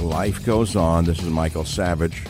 [0.00, 1.06] Life goes on.
[1.06, 2.22] This is Michael Savage.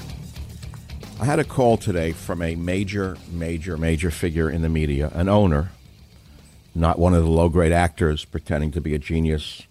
[1.21, 5.29] I had a call today from a major, major, major figure in the media, an
[5.29, 5.71] owner,
[6.75, 9.65] not one of the low grade actors pretending to be a genius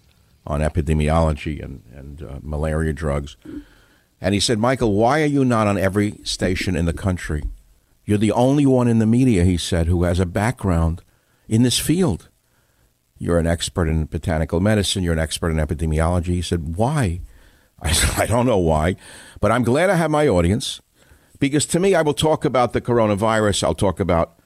[0.46, 3.36] on epidemiology and, and uh, malaria drugs.
[4.20, 7.42] And he said, Michael, why are you not on every station in the country?
[8.04, 11.02] You're the only one in the media, he said, who has a background
[11.48, 12.28] in this field.
[13.18, 16.26] You're an expert in botanical medicine, you're an expert in epidemiology.
[16.26, 17.20] He said, Why?
[17.80, 18.96] I, I don't know why,
[19.40, 20.80] but I'm glad I have my audience
[21.38, 23.64] because to me, I will talk about the coronavirus.
[23.64, 24.38] I'll talk about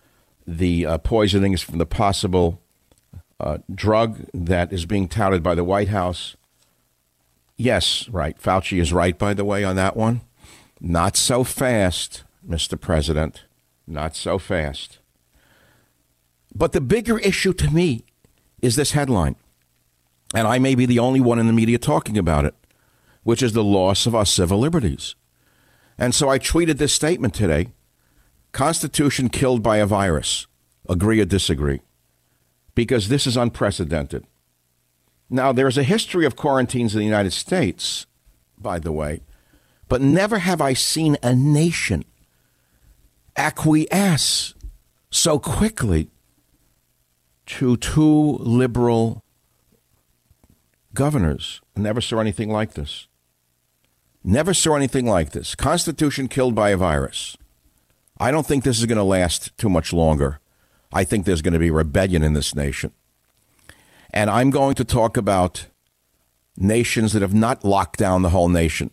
[0.46, 2.60] the uh, poisonings from the possible
[3.40, 6.36] uh, drug that is being touted by the White House.
[7.56, 8.40] Yes, right.
[8.40, 10.22] Fauci is right, by the way, on that one.
[10.80, 12.80] Not so fast, Mr.
[12.80, 13.44] President.
[13.86, 14.98] Not so fast.
[16.54, 18.04] But the bigger issue to me
[18.60, 19.36] is this headline.
[20.34, 22.54] And I may be the only one in the media talking about it
[23.22, 25.14] which is the loss of our civil liberties.
[25.98, 27.68] And so I tweeted this statement today
[28.52, 30.46] Constitution killed by a virus.
[30.88, 31.80] Agree or disagree?
[32.74, 34.26] Because this is unprecedented.
[35.30, 38.06] Now, there's a history of quarantines in the United States,
[38.58, 39.22] by the way,
[39.88, 42.04] but never have I seen a nation
[43.36, 44.54] acquiesce
[45.10, 46.10] so quickly
[47.46, 49.22] to two liberal
[50.92, 51.60] governors.
[51.76, 53.08] Never saw anything like this.
[54.24, 55.54] Never saw anything like this.
[55.54, 57.36] Constitution killed by a virus.
[58.18, 60.38] I don't think this is going to last too much longer.
[60.92, 62.92] I think there's going to be rebellion in this nation.
[64.12, 65.66] And I'm going to talk about
[66.56, 68.90] nations that have not locked down the whole nation.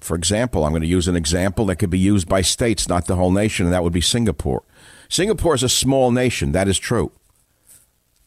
[0.00, 3.06] For example, I'm going to use an example that could be used by states, not
[3.06, 4.62] the whole nation, and that would be Singapore.
[5.08, 7.12] Singapore is a small nation, that is true.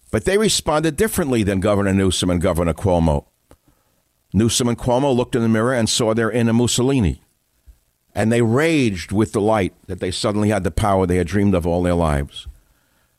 [0.10, 3.26] But they responded differently than Governor Newsom and Governor Cuomo.
[4.34, 7.22] Newsom and Cuomo looked in the mirror and saw their inner Mussolini.
[8.14, 11.66] And they raged with delight that they suddenly had the power they had dreamed of
[11.66, 12.48] all their lives.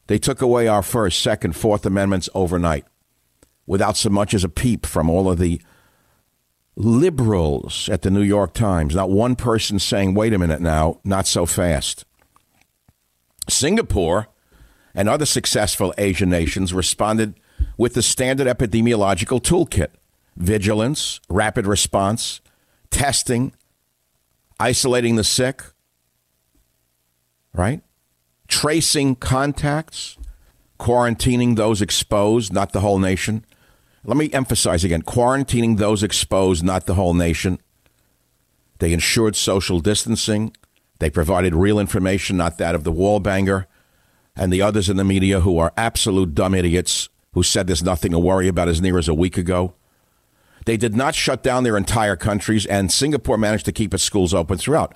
[0.07, 2.85] They took away our First, Second, Fourth Amendments overnight
[3.67, 5.61] without so much as a peep from all of the
[6.77, 8.95] liberals at the New York Times.
[8.95, 12.05] Not one person saying, wait a minute now, not so fast.
[13.49, 14.29] Singapore
[14.95, 17.35] and other successful Asian nations responded
[17.77, 19.89] with the standard epidemiological toolkit
[20.37, 22.41] vigilance, rapid response,
[22.91, 23.53] testing,
[24.59, 25.63] isolating the sick,
[27.55, 27.83] right?
[28.49, 30.17] Tracing contacts,
[30.79, 33.45] quarantining those exposed, not the whole nation.
[34.05, 37.61] Let me emphasize again quarantining those exposed, not the whole nation.
[38.79, 40.57] They ensured social distancing.
[40.99, 43.69] They provided real information, not that of the wall banger
[44.37, 48.13] and the others in the media who are absolute dumb idiots who said there's nothing
[48.13, 49.75] to worry about as near as a week ago.
[50.65, 54.33] They did not shut down their entire countries, and Singapore managed to keep its schools
[54.33, 54.95] open throughout.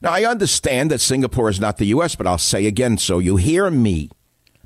[0.00, 3.36] Now, I understand that Singapore is not the U.S., but I'll say again so you
[3.36, 4.10] hear me.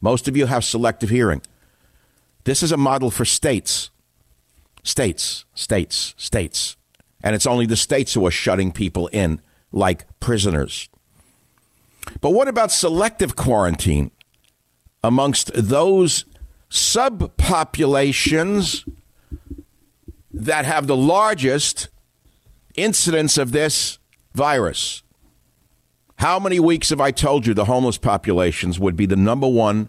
[0.01, 1.43] Most of you have selective hearing.
[2.45, 3.91] This is a model for states.
[4.83, 6.77] States, states, states.
[7.23, 9.41] And it's only the states who are shutting people in
[9.73, 10.89] like prisoners.
[12.21, 14.11] But what about selective quarantine
[15.05, 16.25] amongst those
[16.71, 18.91] subpopulations
[20.45, 21.89] that have the largest
[22.75, 23.99] incidence of this
[24.35, 25.03] virus?
[26.17, 29.89] How many weeks have I told you the homeless populations would be the number one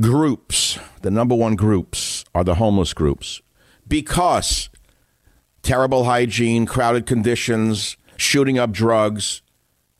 [0.00, 0.78] groups?
[1.02, 3.42] The number one groups are the homeless groups
[3.86, 4.70] because
[5.62, 9.42] terrible hygiene, crowded conditions, shooting up drugs.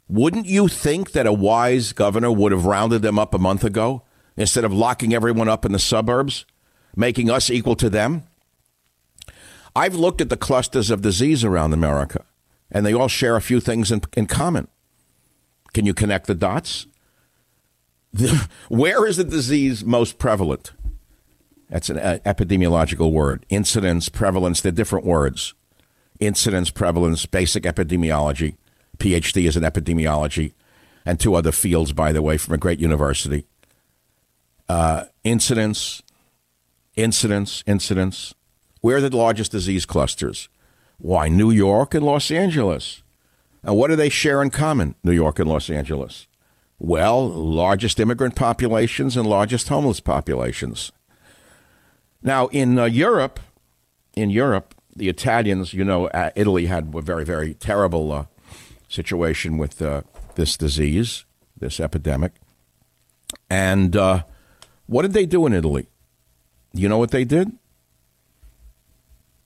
[0.09, 4.03] Wouldn't you think that a wise governor would have rounded them up a month ago
[4.37, 6.47] instead of locking everyone up in the suburbs,
[6.97, 8.25] making us equal to them?
[9.75, 12.25] I've looked at the clusters of disease around America,
[12.71, 14.69] and they all share a few things in, in common.
[15.73, 16.87] Can you connect the dots?
[18.13, 20.73] The, where is the disease most prevalent?
[21.69, 23.47] That's an uh, epidemiological word.
[23.49, 25.55] Incidence, prevalence, they're different words.
[26.21, 28.57] Incidence, prevalence, basic epidemiology.
[28.99, 30.53] PhD is in epidemiology,
[31.07, 33.47] and two other fields, by the way, from a great university.
[34.69, 36.03] Uh, incidence,
[36.95, 38.35] incidence, incidence.
[38.83, 40.49] Where are the largest disease clusters?
[40.99, 43.03] Why, New York and Los Angeles.
[43.63, 46.27] And what do they share in common, New York and Los Angeles?
[46.81, 50.91] Well, largest immigrant populations and largest homeless populations.
[52.25, 53.39] Now, in uh, Europe,
[54.15, 58.25] in Europe, the Italians, you know, uh, Italy had a very, very terrible uh,
[58.89, 60.03] situation with uh,
[60.35, 61.25] this disease,
[61.57, 62.33] this epidemic.
[63.49, 64.25] And uh,
[64.87, 65.87] what did they do in Italy?
[66.73, 67.57] You know what they did?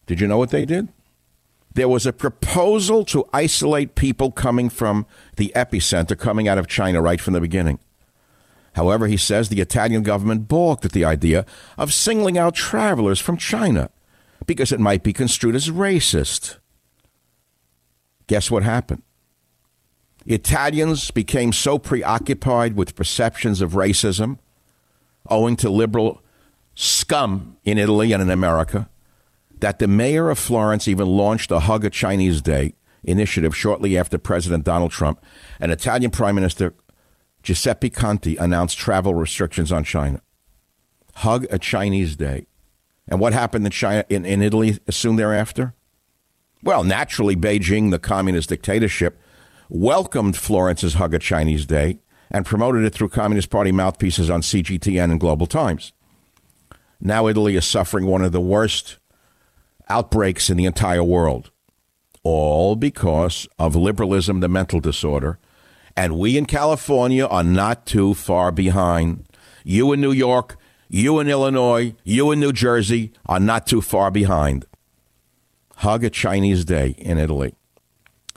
[0.06, 0.88] Did you know what they did?
[1.76, 5.06] there was a proposal to isolate people coming from
[5.36, 7.78] the epicenter, coming out of China right from the beginning.
[8.74, 11.44] However, he says the Italian government balked at the idea
[11.76, 13.90] of singling out travelers from China
[14.46, 16.56] because it might be construed as racist.
[18.26, 19.02] Guess what happened?
[20.24, 24.38] Italians became so preoccupied with perceptions of racism
[25.28, 26.22] owing to liberal
[26.74, 28.88] scum in Italy and in America
[29.66, 34.16] that the mayor of Florence even launched a Hug a Chinese Day initiative shortly after
[34.16, 35.20] President Donald Trump
[35.58, 36.72] and Italian Prime Minister
[37.42, 40.22] Giuseppe Conte announced travel restrictions on China.
[41.16, 42.46] Hug a Chinese Day.
[43.08, 45.74] And what happened in China in, in Italy soon thereafter?
[46.62, 49.20] Well, naturally, Beijing, the communist dictatorship,
[49.68, 51.98] welcomed Florence's Hug a Chinese Day
[52.30, 55.92] and promoted it through Communist Party mouthpieces on CGTN and Global Times.
[57.00, 58.98] Now Italy is suffering one of the worst
[59.88, 61.50] outbreaks in the entire world,
[62.22, 65.38] all because of liberalism, the mental disorder.
[65.96, 69.24] And we in California are not too far behind.
[69.64, 70.56] You in New York,
[70.88, 74.66] you in Illinois, you in New Jersey are not too far behind.
[75.76, 77.54] Hug a Chinese Day in Italy.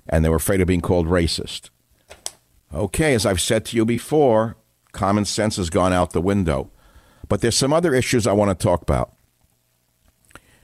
[0.08, 1.70] And they were afraid of being called racist.
[2.74, 4.56] Okay, as I've said to you before,
[4.92, 6.72] common sense has gone out the window.
[7.28, 9.14] But there's some other issues I want to talk about.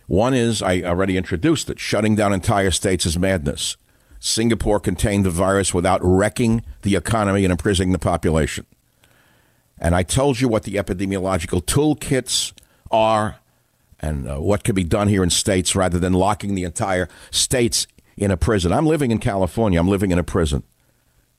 [0.07, 3.77] One is, I already introduced it, shutting down entire states is madness.
[4.19, 8.65] Singapore contained the virus without wrecking the economy and imprisoning the population.
[9.79, 12.53] And I told you what the epidemiological toolkits
[12.91, 13.37] are
[13.99, 17.87] and uh, what could be done here in states rather than locking the entire states
[18.17, 18.71] in a prison.
[18.71, 20.63] I'm living in California, I'm living in a prison.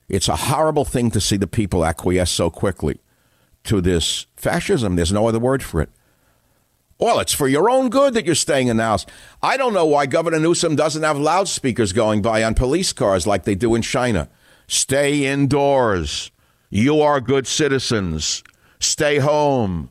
[0.09, 3.01] It's a horrible thing to see the people acquiesce so quickly
[3.65, 4.97] to this fascism.
[4.97, 5.91] There's no other word for it.
[6.99, 9.05] Well, it's for your own good that you're staying in the house.
[9.43, 13.45] I don't know why Governor Newsom doesn't have loudspeakers going by on police cars like
[13.45, 14.29] they do in China.
[14.67, 16.31] Stay indoors.
[16.71, 18.43] You are good citizens.
[18.81, 19.91] Stay home.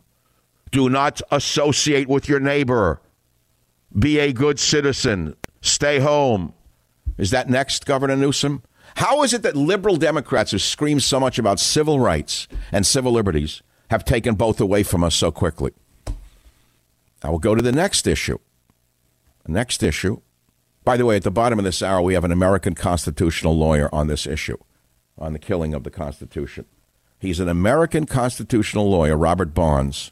[0.71, 3.01] Do not associate with your neighbor.
[3.97, 5.35] Be a good citizen.
[5.61, 6.53] Stay home.
[7.17, 8.63] Is that next, Governor Newsom?
[8.95, 13.11] How is it that liberal Democrats who scream so much about civil rights and civil
[13.11, 15.71] liberties have taken both away from us so quickly?
[17.25, 18.37] I will go to the next issue.
[19.45, 20.21] The next issue.
[20.83, 23.89] By the way, at the bottom of this hour, we have an American constitutional lawyer
[23.91, 24.57] on this issue,
[25.17, 26.65] on the killing of the Constitution.
[27.17, 30.11] He's an American constitutional lawyer, Robert Barnes.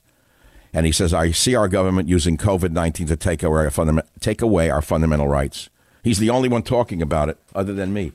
[0.73, 4.41] And he says, I see our government using COVID 19 to take away, our take
[4.41, 5.69] away our fundamental rights.
[6.03, 8.13] He's the only one talking about it other than me.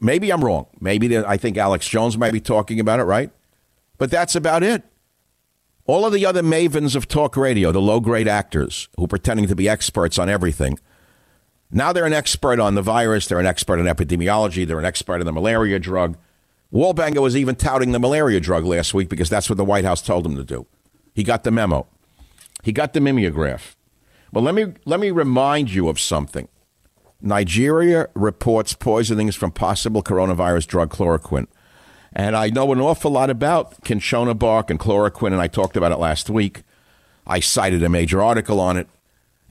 [0.00, 0.66] Maybe I'm wrong.
[0.80, 3.30] Maybe I think Alex Jones might be talking about it, right?
[3.98, 4.82] But that's about it.
[5.90, 9.48] All of the other mavens of talk radio, the low grade actors who are pretending
[9.48, 10.78] to be experts on everything,
[11.72, 15.16] now they're an expert on the virus, they're an expert in epidemiology, they're an expert
[15.16, 16.16] in the malaria drug.
[16.72, 20.00] Wallbanger was even touting the malaria drug last week because that's what the White House
[20.00, 20.64] told him to do.
[21.12, 21.88] He got the memo.
[22.62, 23.76] He got the mimeograph.
[24.32, 26.46] But let me let me remind you of something.
[27.20, 31.48] Nigeria reports poisonings from possible coronavirus drug chloroquine.
[32.12, 35.92] And I know an awful lot about cinchona bark and chloroquine, and I talked about
[35.92, 36.62] it last week.
[37.26, 38.88] I cited a major article on it,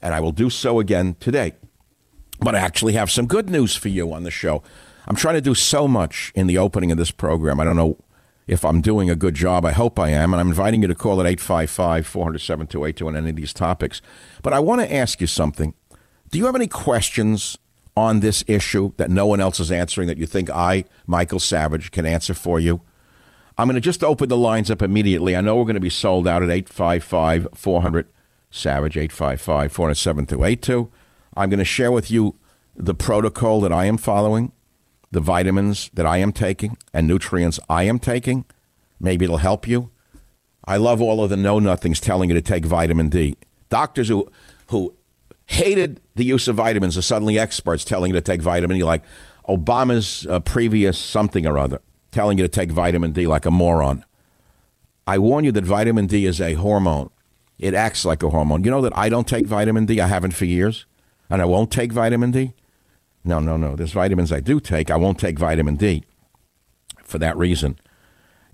[0.02, 1.54] and I will do so again today.
[2.40, 4.62] But I actually have some good news for you on the show.
[5.06, 7.60] I'm trying to do so much in the opening of this program.
[7.60, 7.98] I don't know
[8.46, 9.64] if I'm doing a good job.
[9.64, 10.32] I hope I am.
[10.34, 14.02] And I'm inviting you to call at 855 400 7282 on any of these topics.
[14.42, 15.74] But I want to ask you something.
[16.30, 17.58] Do you have any questions
[17.96, 21.90] on this issue that no one else is answering that you think I, Michael Savage,
[21.90, 22.80] can answer for you?
[23.58, 25.36] I'm going to just open the lines up immediately.
[25.36, 28.08] I know we're going to be sold out at 855 400
[28.50, 30.90] Savage, 855 400 7282.
[31.36, 32.36] I'm going to share with you
[32.74, 34.52] the protocol that I am following,
[35.10, 38.44] the vitamins that I am taking, and nutrients I am taking.
[38.98, 39.90] Maybe it'll help you.
[40.64, 43.36] I love all of the know nothings telling you to take vitamin D.
[43.68, 44.30] Doctors who,
[44.68, 44.94] who
[45.50, 49.02] hated the use of vitamins are suddenly experts telling you to take vitamin D, like
[49.48, 51.80] Obama's uh, previous something or other,
[52.12, 54.04] telling you to take vitamin D like a moron.
[55.08, 57.10] I warn you that vitamin D is a hormone.
[57.58, 58.62] It acts like a hormone.
[58.62, 60.00] You know that I don't take vitamin D.
[60.00, 60.86] I haven't for years,
[61.28, 62.52] and I won't take vitamin D.
[63.24, 63.74] No, no, no.
[63.74, 64.88] There's vitamins I do take.
[64.88, 66.04] I won't take vitamin D
[67.02, 67.76] for that reason.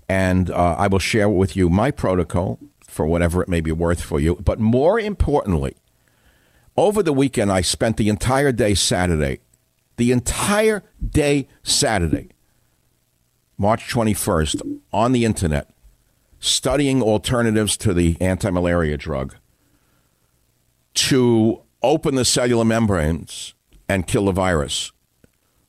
[0.09, 4.01] And uh, I will share with you my protocol for whatever it may be worth
[4.01, 4.35] for you.
[4.43, 5.75] But more importantly,
[6.77, 9.39] over the weekend, I spent the entire day Saturday,
[9.97, 12.29] the entire day Saturday,
[13.57, 15.69] March 21st, on the internet,
[16.39, 19.35] studying alternatives to the anti malaria drug
[20.93, 23.53] to open the cellular membranes
[23.89, 24.91] and kill the virus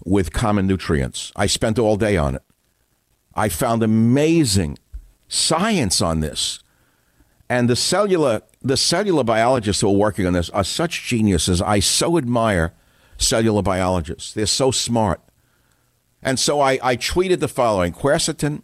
[0.04, 1.32] with common nutrients.
[1.36, 2.42] I spent all day on it.
[3.34, 4.78] I found amazing
[5.28, 6.60] science on this.
[7.48, 11.62] And the cellular the cellular biologists who are working on this are such geniuses.
[11.62, 12.74] I so admire
[13.16, 14.32] cellular biologists.
[14.32, 15.20] They're so smart.
[16.22, 18.62] And so I, I tweeted the following quercetin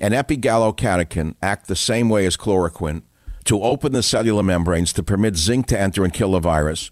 [0.00, 3.02] and epigallocatechin act the same way as chloroquine
[3.44, 6.90] to open the cellular membranes to permit zinc to enter and kill the virus.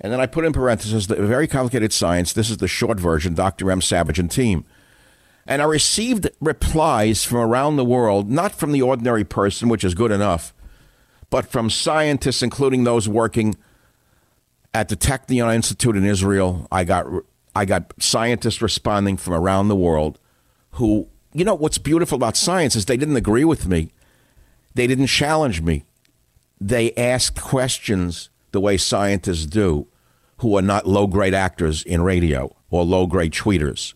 [0.00, 2.32] And then I put in parentheses the very complicated science.
[2.32, 3.70] This is the short version, Dr.
[3.70, 3.80] M.
[3.80, 4.64] Savage and team.
[5.46, 9.94] And I received replies from around the world, not from the ordinary person, which is
[9.94, 10.52] good enough,
[11.30, 13.56] but from scientists, including those working
[14.76, 16.68] at the Technion Institute in Israel.
[16.70, 17.06] I got
[17.54, 20.18] I got scientists responding from around the world
[20.72, 23.92] who, you know, what's beautiful about science is they didn't agree with me.
[24.74, 25.84] They didn't challenge me.
[26.60, 29.86] They asked questions the way scientists do
[30.38, 33.94] who are not low grade actors in radio or low grade tweeters.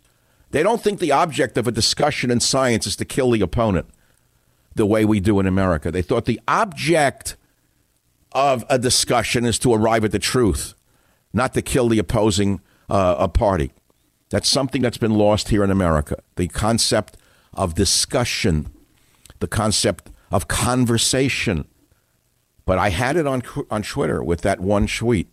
[0.52, 3.90] They don't think the object of a discussion in science is to kill the opponent
[4.74, 5.90] the way we do in America.
[5.90, 7.36] They thought the object
[8.32, 10.74] of a discussion is to arrive at the truth,
[11.32, 13.72] not to kill the opposing uh, a party.
[14.30, 16.22] That's something that's been lost here in America.
[16.36, 17.16] The concept
[17.52, 18.72] of discussion,
[19.40, 21.66] the concept of conversation.
[22.64, 25.28] But I had it on on Twitter with that one tweet.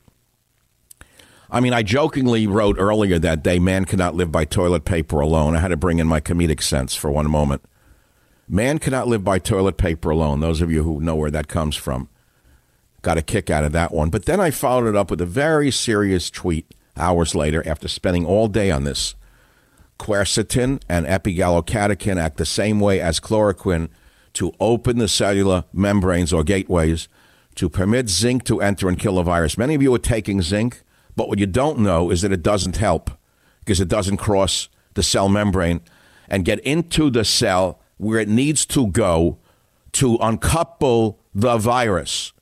[1.49, 5.55] I mean, I jokingly wrote earlier that day, man cannot live by toilet paper alone.
[5.55, 7.61] I had to bring in my comedic sense for one moment.
[8.49, 10.39] Man cannot live by toilet paper alone.
[10.39, 12.07] Those of you who know where that comes from
[13.01, 14.09] got a kick out of that one.
[14.09, 18.25] But then I followed it up with a very serious tweet hours later after spending
[18.25, 19.15] all day on this.
[19.99, 23.89] Quercetin and epigallocatechin act the same way as chloroquine
[24.33, 27.07] to open the cellular membranes or gateways
[27.55, 29.57] to permit zinc to enter and kill a virus.
[29.57, 30.83] Many of you are taking zinc,
[31.15, 33.09] but what you don't know is that it doesn't help
[33.59, 35.81] because it doesn't cross the cell membrane
[36.29, 39.37] and get into the cell where it needs to go
[39.93, 42.33] to uncouple the virus.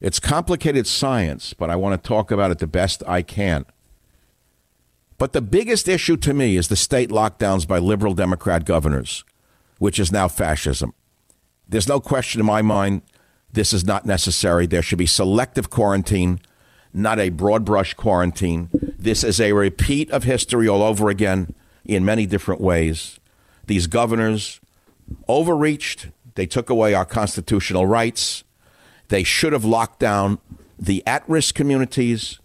[0.00, 3.64] It's complicated science, but I want to talk about it the best I can.
[5.16, 9.24] But the biggest issue to me is the state lockdowns by liberal Democrat governors,
[9.78, 10.92] which is now fascism.
[11.68, 13.02] There's no question in my mind
[13.54, 14.66] this is not necessary.
[14.66, 16.40] There should be selective quarantine,
[16.92, 18.68] not a broad brush quarantine.
[18.98, 21.54] This is a repeat of history all over again
[21.84, 23.20] in many different ways.
[23.66, 24.60] These governors
[25.28, 26.08] overreached.
[26.34, 28.44] They took away our constitutional rights.
[29.08, 30.38] They should have locked down
[30.78, 32.40] the at risk communities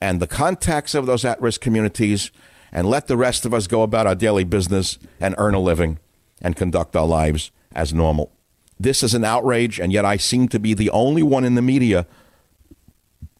[0.00, 2.30] and the contacts of those at risk communities
[2.72, 5.98] and let the rest of us go about our daily business and earn a living
[6.40, 8.32] and conduct our lives as normal.
[8.80, 11.62] this is an outrage, and yet I seem to be the only one in the
[11.62, 12.06] media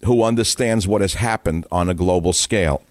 [0.04, 2.82] who understands what has happened on a global scale.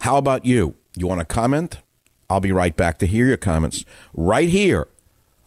[0.00, 0.74] How about you?
[0.94, 1.78] You want to comment?
[2.28, 4.88] I'll be right back to hear your comments right here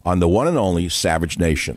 [0.04, 1.76] on the one and only Savage Nation.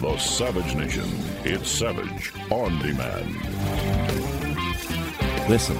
[0.00, 1.08] The Savage Nation.
[1.44, 3.36] It's Savage on demand.
[5.48, 5.76] Listen,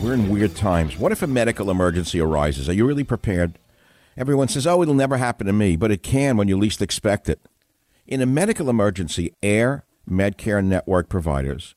[0.00, 0.98] we're in weird times.
[0.98, 2.68] What if a medical emergency arises?
[2.68, 3.58] Are you really prepared?
[4.16, 7.28] Everyone says, oh, it'll never happen to me, but it can when you least expect
[7.28, 7.40] it.
[8.06, 11.74] In a medical emergency, Air Medcare network providers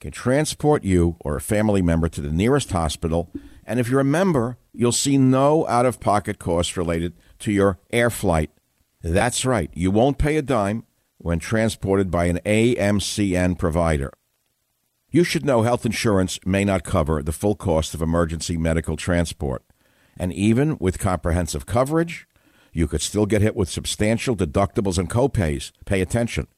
[0.00, 3.30] can transport you or a family member to the nearest hospital.
[3.70, 7.78] And if you're a member, you'll see no out of pocket costs related to your
[7.92, 8.50] air flight.
[9.00, 10.86] That's right, you won't pay a dime
[11.18, 14.12] when transported by an AMCN provider.
[15.12, 19.62] You should know health insurance may not cover the full cost of emergency medical transport.
[20.16, 22.26] And even with comprehensive coverage,
[22.72, 25.70] you could still get hit with substantial deductibles and copays.
[25.84, 26.48] Pay attention.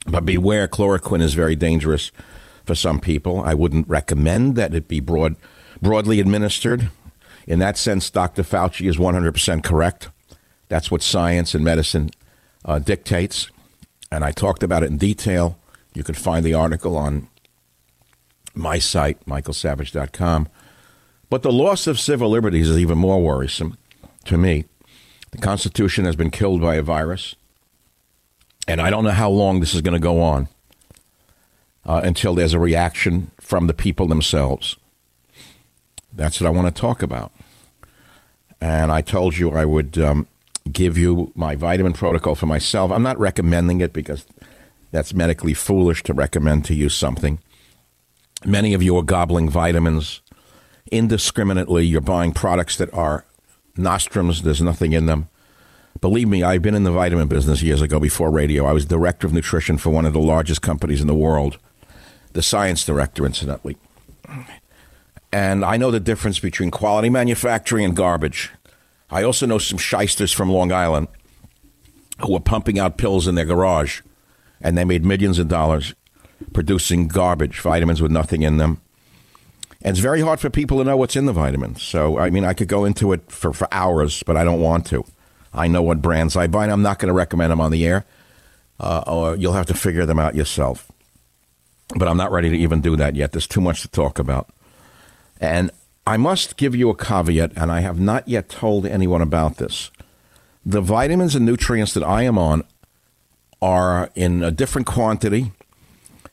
[0.07, 2.11] But beware, chloroquine is very dangerous
[2.64, 3.42] for some people.
[3.42, 5.37] I wouldn't recommend that it be broad,
[5.83, 6.88] broadly administered.
[7.46, 8.42] In that sense, Dr.
[8.42, 10.09] Fauci is 100% correct.
[10.68, 12.12] That's what science and medicine
[12.64, 13.51] uh, dictates.
[14.11, 15.59] And I talked about it in detail.
[15.94, 17.29] You can find the article on
[18.55, 20.48] my site, michaelsavage.com.
[21.31, 23.77] But the loss of civil liberties is even more worrisome
[24.24, 24.64] to me.
[25.31, 27.35] The Constitution has been killed by a virus.
[28.66, 30.48] And I don't know how long this is going to go on
[31.85, 34.77] uh, until there's a reaction from the people themselves.
[36.12, 37.33] That's what I want to talk about.
[38.61, 40.27] And I told you I would um,
[40.70, 42.90] give you my vitamin protocol for myself.
[42.90, 44.27] I'm not recommending it because
[44.90, 47.38] that's medically foolish to recommend to you something.
[48.44, 50.20] Many of you are gobbling vitamins
[50.90, 51.85] indiscriminately.
[51.85, 53.24] You're buying products that are
[53.77, 55.29] nostrums, there's nothing in them.
[56.01, 58.66] Believe me, I've been in the vitamin business years ago before radio.
[58.66, 61.59] I was director of nutrition for one of the largest companies in the world,
[62.35, 63.77] the science director, incidentally.
[65.33, 68.53] And I know the difference between quality manufacturing and garbage.
[69.11, 71.09] I also know some shysters from Long Island
[72.20, 74.03] who were pumping out pills in their garage,
[74.61, 75.94] and they made millions of dollars
[76.53, 78.81] producing garbage, vitamins with nothing in them.
[79.83, 81.83] And it's very hard for people to know what's in the vitamins.
[81.83, 84.87] So, I mean, I could go into it for, for hours, but I don't want
[84.87, 85.05] to.
[85.53, 87.87] I know what brands I buy, and I'm not going to recommend them on the
[87.87, 88.05] air,
[88.81, 90.90] uh, or you'll have to figure them out yourself.
[91.97, 93.33] But I'm not ready to even do that yet.
[93.33, 94.51] There's too much to talk about.
[95.40, 95.71] And
[96.07, 99.90] I must give you a caveat, and I have not yet told anyone about this.
[100.66, 102.64] The vitamins and nutrients that I am on
[103.61, 105.53] are in a different quantity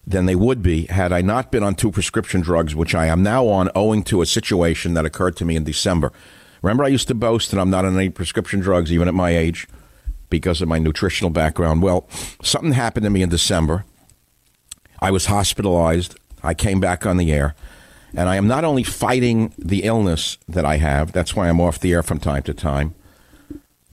[0.08, 3.24] than they would be had I not been on two prescription drugs, which I am
[3.24, 6.12] now on owing to a situation that occurred to me in December.
[6.62, 9.36] Remember, I used to boast that I'm not on any prescription drugs, even at my
[9.36, 9.68] age,
[10.30, 11.82] because of my nutritional background.
[11.82, 12.08] Well,
[12.44, 13.86] something happened to me in December.
[15.00, 16.16] I was hospitalized.
[16.44, 17.56] I came back on the air.
[18.16, 21.80] And I am not only fighting the illness that I have, that's why I'm off
[21.80, 22.96] the air from time to time,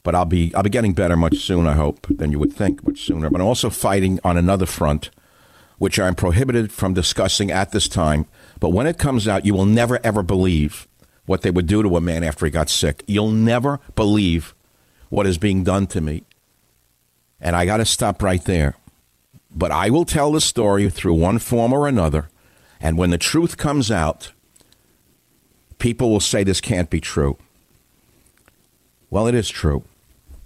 [0.03, 2.87] but I'll be I'll be getting better much sooner, I hope, than you would think,
[2.87, 3.31] much sooner.
[3.31, 5.11] But I'm also fighting on another front,
[5.79, 8.27] which I'm prohibited from discussing at this time.
[8.61, 10.87] But when it comes out, you will never ever believe
[11.27, 13.05] what they would do to a man after he got sick.
[13.07, 14.55] You'll never believe
[15.09, 16.25] what is being done to me.
[17.41, 18.77] And I got to stop right there.
[19.55, 22.29] But I will tell the story through one form or another
[22.83, 24.33] and when the truth comes out,
[25.79, 27.39] people will say this can't be true.
[29.09, 29.85] Well, it is true.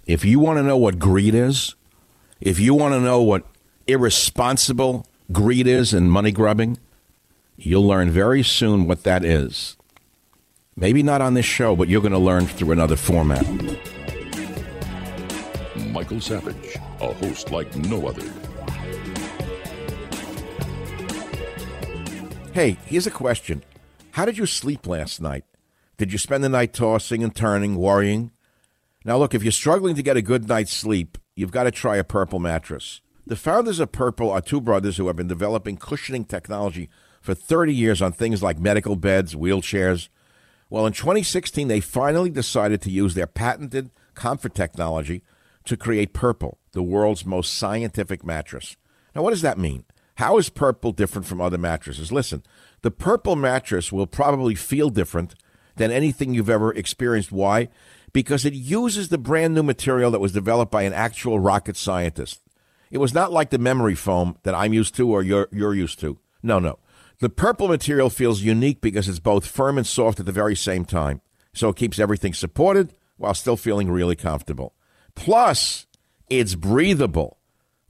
[0.07, 1.75] If you want to know what greed is,
[2.39, 3.45] if you want to know what
[3.87, 6.79] irresponsible greed is and money grubbing,
[7.57, 9.75] you'll learn very soon what that is.
[10.77, 13.45] Maybe not on this show, but you're going to learn through another format.
[15.91, 18.31] Michael Savage, a host like no other.
[22.53, 23.61] Hey, here's a question
[24.11, 25.43] How did you sleep last night?
[25.97, 28.31] Did you spend the night tossing and turning, worrying?
[29.07, 31.95] Now, look, if you're struggling to get a good night's sleep, you've got to try
[31.95, 32.99] a purple mattress.
[33.25, 36.89] The founders of Purple are two brothers who have been developing cushioning technology
[37.21, 40.09] for 30 years on things like medical beds, wheelchairs.
[40.69, 45.23] Well, in 2016, they finally decided to use their patented comfort technology
[45.63, 48.75] to create Purple, the world's most scientific mattress.
[49.15, 49.85] Now, what does that mean?
[50.15, 52.11] How is Purple different from other mattresses?
[52.11, 52.43] Listen,
[52.81, 55.33] the Purple mattress will probably feel different
[55.77, 57.31] than anything you've ever experienced.
[57.31, 57.69] Why?
[58.17, 62.41] Because it uses the brand new material that was developed by an actual rocket scientist.
[62.89, 65.99] It was not like the memory foam that I'm used to or you're, you're used
[65.99, 66.17] to.
[66.41, 66.79] No, no.
[67.19, 70.83] The purple material feels unique because it's both firm and soft at the very same
[70.83, 71.21] time.
[71.53, 74.73] So it keeps everything supported while still feeling really comfortable.
[75.13, 75.85] Plus,
[76.27, 77.37] it's breathable.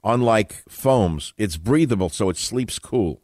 [0.04, 3.22] Unlike foams, it's breathable so it sleeps cool.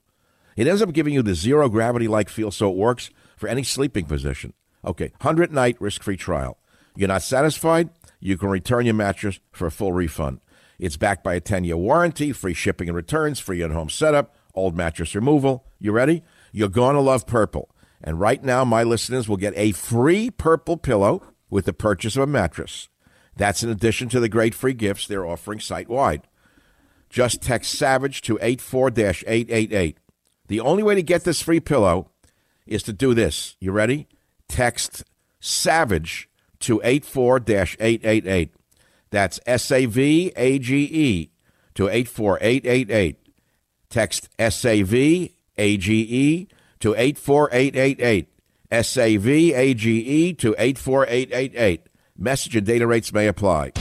[0.56, 3.64] It ends up giving you the zero gravity like feel so it works for any
[3.64, 4.54] sleeping position.
[4.86, 6.60] Okay, 100 night risk free trial.
[6.96, 7.90] You're not satisfied?
[8.20, 10.40] You can return your mattress for a full refund.
[10.80, 14.36] It's backed by a 10 year warranty, free shipping and returns, free in home setup,
[14.54, 15.66] old mattress removal.
[15.80, 16.24] You ready?
[16.52, 17.70] You're going to love purple.
[18.04, 22.24] And right now, my listeners will get a free purple pillow with the purchase of
[22.24, 22.90] a mattress.
[23.36, 26.28] That's in addition to the great free gifts they're offering site wide.
[27.10, 29.98] Just text SAVAGE to 84 888.
[30.48, 32.10] The only way to get this free pillow
[32.66, 33.56] is to do this.
[33.60, 34.08] You ready?
[34.48, 35.04] Text
[35.40, 36.28] SAVAGE
[36.64, 38.54] to 84 888.
[39.12, 41.32] That's S A V A G E
[41.76, 43.18] to 84888.
[43.90, 46.48] Text S A V A G E
[46.80, 48.30] to 84888.
[48.72, 51.82] S A V A G E to 84888.
[52.18, 53.72] Message and data rates may apply.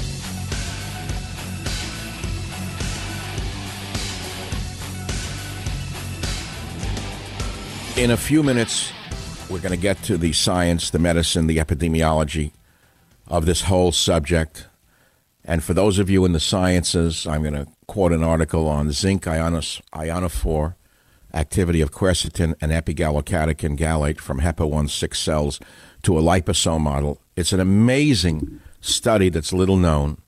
[7.96, 8.90] In a few minutes,
[9.48, 12.52] we're going to get to the science, the medicine, the epidemiology
[13.32, 14.68] of this whole subject.
[15.42, 18.92] And for those of you in the sciences, I'm going to quote an article on
[18.92, 20.74] zinc ionos, ionophore
[21.34, 25.60] activity of quercetin and epigallocatechin gallate from HEPA16 cells
[26.02, 27.22] to a liposome model.
[27.34, 30.18] It's an amazing study that's little known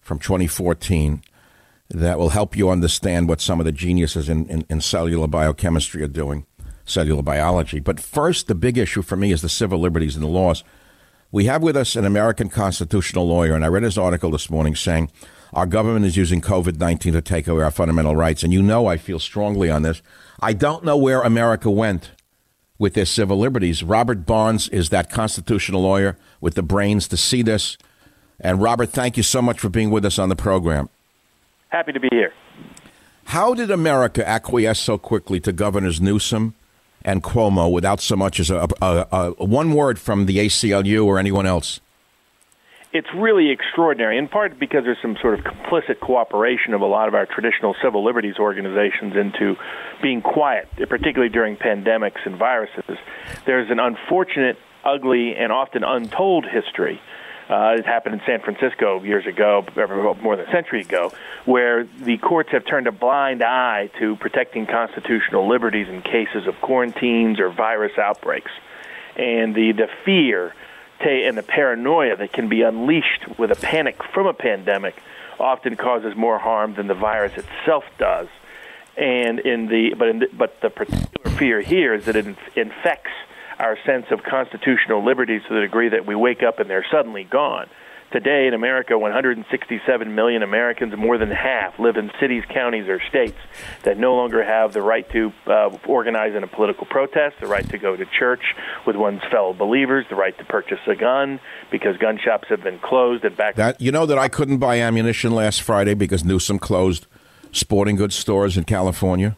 [0.00, 1.22] from 2014
[1.90, 6.02] that will help you understand what some of the geniuses in, in, in cellular biochemistry
[6.02, 6.44] are doing,
[6.84, 7.78] cellular biology.
[7.78, 10.64] But first, the big issue for me is the civil liberties and the laws.
[11.30, 14.74] We have with us an American constitutional lawyer, and I read his article this morning
[14.74, 15.10] saying
[15.52, 18.42] our government is using COVID 19 to take away our fundamental rights.
[18.42, 20.00] And you know I feel strongly on this.
[20.40, 22.12] I don't know where America went
[22.78, 23.82] with their civil liberties.
[23.82, 27.76] Robert Barnes is that constitutional lawyer with the brains to see this.
[28.40, 30.88] And Robert, thank you so much for being with us on the program.
[31.68, 32.32] Happy to be here.
[33.24, 36.54] How did America acquiesce so quickly to Governors Newsom
[37.08, 39.06] and Cuomo without so much as a, a,
[39.38, 41.80] a, one word from the ACLU or anyone else?
[42.92, 47.08] It's really extraordinary, in part because there's some sort of complicit cooperation of a lot
[47.08, 49.56] of our traditional civil liberties organizations into
[50.02, 52.96] being quiet, particularly during pandemics and viruses.
[53.46, 57.00] There's an unfortunate, ugly, and often untold history
[57.48, 59.64] uh, it happened in San Francisco years ago,
[60.20, 61.12] more than a century ago,
[61.46, 66.60] where the courts have turned a blind eye to protecting constitutional liberties in cases of
[66.60, 68.50] quarantines or virus outbreaks.
[69.16, 70.54] And the, the fear
[71.00, 75.00] and the paranoia that can be unleashed with a panic from a pandemic
[75.38, 78.26] often causes more harm than the virus itself does.
[78.96, 83.12] And in the but in the, but the particular fear here is that it infects
[83.58, 87.24] our sense of constitutional liberties to the degree that we wake up and they're suddenly
[87.24, 87.68] gone.
[88.10, 93.36] Today in America, 167 million Americans, more than half, live in cities, counties, or states
[93.82, 97.68] that no longer have the right to uh, organize in a political protest, the right
[97.68, 98.40] to go to church
[98.86, 101.38] with one's fellow believers, the right to purchase a gun
[101.70, 103.56] because gun shops have been closed and back.
[103.56, 107.06] That you know that I couldn't buy ammunition last Friday because Newsom closed
[107.52, 109.36] sporting goods stores in California.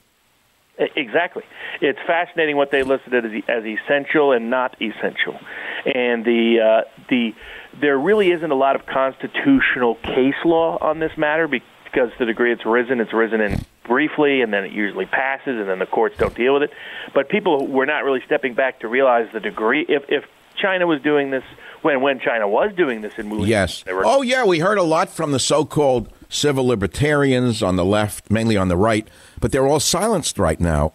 [0.96, 1.42] Exactly.
[1.80, 5.38] It's fascinating what they listed as, as essential and not essential,
[5.84, 7.34] and the uh, the
[7.80, 12.52] there really isn't a lot of constitutional case law on this matter because the degree
[12.52, 16.16] it's risen, it's risen in briefly, and then it usually passes, and then the courts
[16.16, 16.70] don't deal with it.
[17.12, 20.24] But people were not really stepping back to realize the degree if if
[20.56, 21.44] China was doing this
[21.82, 23.46] when when China was doing this in Wuhan.
[23.46, 23.84] Yes.
[23.88, 28.56] oh yeah, we heard a lot from the so-called civil libertarians on the left, mainly
[28.56, 29.06] on the right,
[29.40, 30.94] but they're all silenced right now.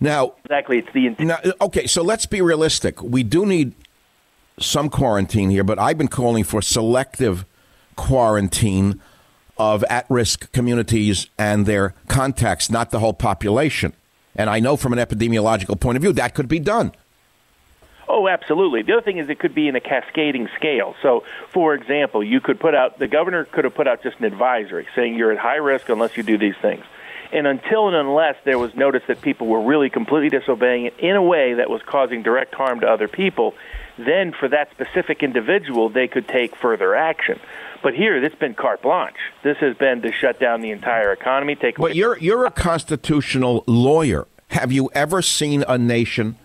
[0.00, 1.86] Now, exactly, it's the now, okay.
[1.86, 3.00] So let's be realistic.
[3.02, 3.72] We do need
[4.58, 7.46] some quarantine here, but I've been calling for selective
[7.96, 9.00] quarantine
[9.56, 13.92] of at-risk communities and their contacts, not the whole population.
[14.34, 16.92] And I know from an epidemiological point of view that could be done.
[18.16, 18.82] Oh, absolutely.
[18.82, 20.94] The other thing is it could be in a cascading scale.
[21.02, 24.24] So, for example, you could put out the governor could have put out just an
[24.24, 26.84] advisory saying you're at high risk unless you do these things.
[27.32, 31.16] And until and unless there was notice that people were really completely disobeying it in
[31.16, 33.54] a way that was causing direct harm to other people,
[33.98, 37.40] then for that specific individual, they could take further action.
[37.82, 39.16] But here, it's been carte blanche.
[39.42, 41.56] This has been to shut down the entire economy.
[41.56, 41.78] Take.
[41.78, 44.28] But you're you're a constitutional lawyer.
[44.50, 46.38] Have you ever seen a nation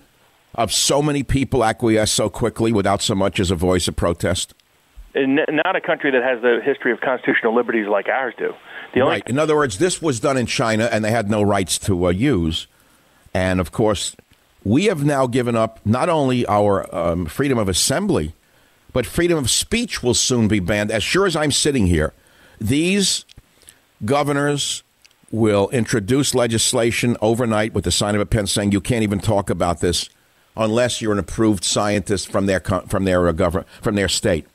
[0.56, 4.54] of so many people acquiesce so quickly without so much as a voice of protest?
[5.16, 8.54] Not a country that has the history of constitutional liberties like ours do.
[8.94, 9.28] The right.
[9.28, 12.10] In other words, this was done in China, and they had no rights to uh,
[12.10, 12.68] use.
[13.34, 14.16] And of course,
[14.64, 18.34] we have now given up not only our um, freedom of assembly,
[18.94, 20.92] but freedom of speech will soon be banned.
[20.92, 22.14] As sure as I'm sitting here,
[22.60, 23.26] these
[24.06, 24.84] governors
[25.32, 29.50] will introduce legislation overnight with the sign of a pen saying you can't even talk
[29.50, 30.10] about this
[30.56, 34.46] unless you're an approved scientist from their from their uh, government from their state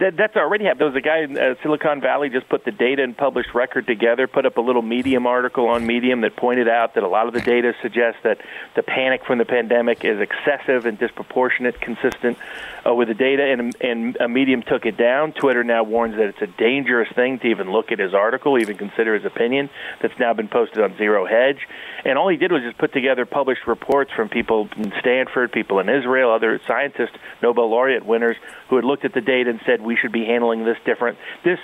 [0.00, 0.80] that, that's already happened.
[0.80, 3.86] There was a guy in uh, Silicon Valley just put the data and published record
[3.86, 7.28] together, put up a little Medium article on Medium that pointed out that a lot
[7.28, 8.38] of the data suggests that
[8.74, 12.38] the panic from the pandemic is excessive and disproportionate, consistent
[12.86, 15.32] uh, with the data, and, and a Medium took it down.
[15.32, 18.76] Twitter now warns that it's a dangerous thing to even look at his article, even
[18.76, 19.70] consider his opinion.
[20.02, 21.58] That's now been posted on Zero Hedge,
[22.04, 25.78] and all he did was just put together published reports from people in Stanford, people
[25.80, 28.36] in Israel, other scientists, Nobel laureate winners
[28.68, 31.18] who had looked at the data and said we should be handling this different.
[31.44, 31.58] This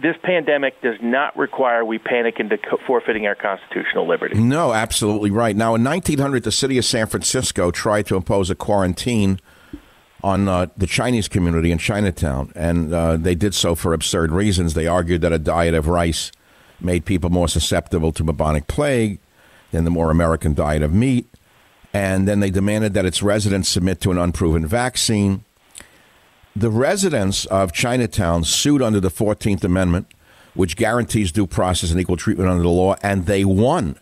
[0.00, 2.56] this pandemic does not require we panic into
[2.86, 4.38] forfeiting our constitutional liberty.
[4.38, 5.54] No, absolutely right.
[5.54, 9.38] Now, in 1900, the city of San Francisco tried to impose a quarantine
[10.22, 14.74] on uh, the Chinese community in Chinatown, and uh, they did so for absurd reasons.
[14.74, 16.30] They argued that a diet of rice
[16.80, 19.18] made people more susceptible to bubonic plague
[19.70, 21.26] than the more American diet of meat.
[21.94, 25.44] And then they demanded that its residents submit to an unproven vaccine.
[26.54, 30.06] The residents of Chinatown sued under the 14th Amendment,
[30.54, 33.98] which guarantees due process and equal treatment under the law, and they won.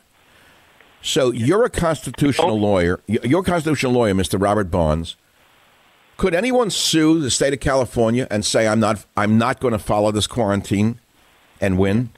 [1.03, 3.01] So you're a constitutional lawyer.
[3.07, 4.41] You're a constitutional lawyer, Mr.
[4.41, 5.17] Robert Barnes.
[6.21, 9.79] Could anyone sue the state of California and say I'm not I'm not going to
[9.79, 11.01] follow this quarantine
[11.63, 12.11] and win?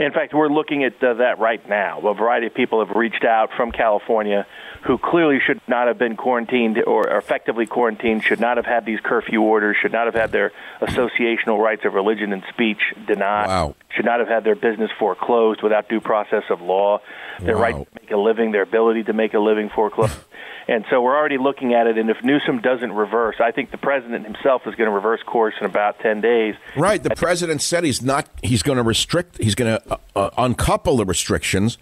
[0.00, 2.00] In fact, we're looking at uh, that right now.
[2.00, 4.48] A variety of people have reached out from California
[4.82, 8.98] who clearly should not have been quarantined or effectively quarantined, should not have had these
[9.00, 13.76] curfew orders, should not have had their associational rights of religion and speech denied, wow.
[13.94, 17.00] should not have had their business foreclosed without due process of law,
[17.38, 17.62] their wow.
[17.62, 20.18] right to make a living, their ability to make a living foreclosed.
[20.70, 21.98] And so we're already looking at it.
[21.98, 25.54] And if Newsom doesn't reverse, I think the president himself is going to reverse course
[25.60, 26.54] in about ten days.
[26.76, 27.02] Right.
[27.02, 28.28] The president said he's not.
[28.40, 29.38] He's going to restrict.
[29.42, 31.76] He's going to uh, uh, uncouple the restrictions.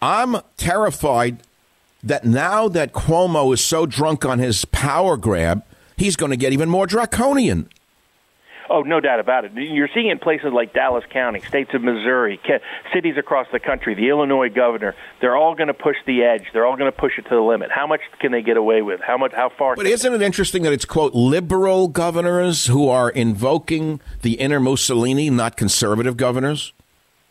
[0.00, 1.42] I'm terrified
[2.04, 5.64] that now that Cuomo is so drunk on his power grab,
[5.96, 7.68] he's going to get even more draconian.
[8.72, 9.52] Oh, no doubt about it.
[9.54, 12.40] You're seeing it in places like Dallas County, states of Missouri,
[12.94, 14.94] cities across the country, the Illinois governor.
[15.20, 16.44] They're all going to push the edge.
[16.52, 17.72] They're all going to push it to the limit.
[17.72, 19.00] How much can they get away with?
[19.00, 19.32] How much?
[19.32, 19.74] How far?
[19.74, 25.30] But isn't it interesting that it's quote liberal governors who are invoking the inner Mussolini,
[25.30, 26.72] not conservative governors?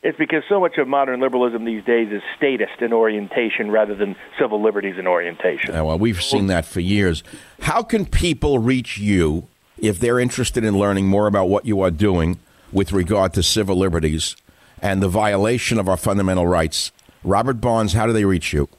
[0.04, 4.18] It's because so much of modern liberalism these days is statist in orientation rather than
[4.38, 5.74] civil liberties in orientation.
[5.74, 7.24] Yeah, well, we've seen that for years.
[7.62, 9.48] How can people reach you
[9.82, 12.40] if they're interested in learning more about what you are doing
[12.72, 14.36] with regard to civil liberties
[14.82, 16.92] and the violation of our fundamental rights.
[17.24, 18.70] Robert Barnes, how do they reach you?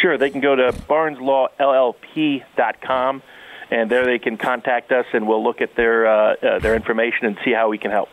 [0.00, 3.22] Sure, they can go to barneslawllp.com,
[3.70, 7.26] and there they can contact us, and we'll look at their uh, uh, their information
[7.26, 8.08] and see how we can help.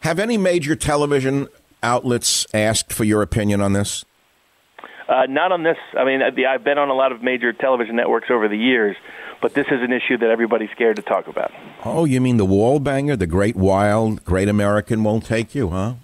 [0.00, 1.48] Have any major television
[1.82, 4.04] outlets asked for your opinion on this?
[5.08, 5.76] Uh, not on this.
[5.98, 8.96] I mean, I've been on a lot of major television networks over the years,
[9.42, 11.50] but this is an issue that everybody's scared to talk about.
[11.84, 15.94] Oh, you mean the wall banger, the great wild, great American won't take you, huh?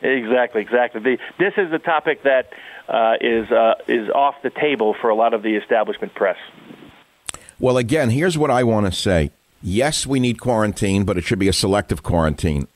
[0.00, 1.00] Exactly, exactly.
[1.00, 2.50] The, this is a topic that
[2.88, 6.38] uh, is uh, is off the table for a lot of the establishment press.
[7.60, 9.30] Well, again, here's what I want to say.
[9.62, 12.66] Yes, we need quarantine, but it should be a selective quarantine.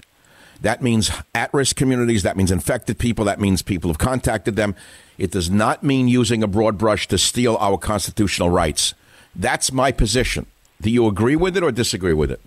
[0.61, 4.77] That means at risk communities, that means infected people, that means people have contacted them.
[5.19, 8.95] It does not mean using a broad brush to steal our constitutional rights.
[9.37, 10.47] That's my position.
[10.81, 12.41] Do you agree with it or disagree with it?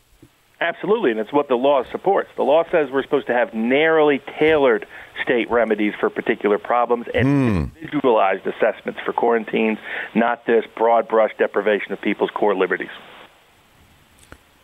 [0.61, 2.29] Absolutely, and it's what the law supports.
[2.35, 4.85] The law says we're supposed to have narrowly tailored
[5.23, 7.75] state remedies for particular problems and mm.
[7.77, 9.77] individualized assessments for quarantines,
[10.13, 12.89] not this broad brush deprivation of people's core liberties.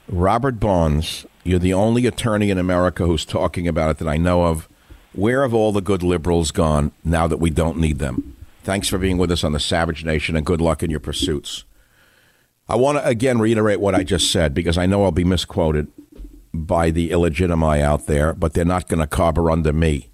[0.10, 4.46] Robert Barnes, you're the only attorney in America who's talking about it that I know
[4.46, 4.68] of.
[5.14, 8.36] Where have all the good liberals gone now that we don't need them?
[8.64, 11.64] Thanks for being with us on the Savage Nation and good luck in your pursuits.
[12.68, 15.88] I want to again reiterate what I just said because I know I'll be misquoted
[16.54, 20.10] by the illegitimi out there, but they're not going to carber under me.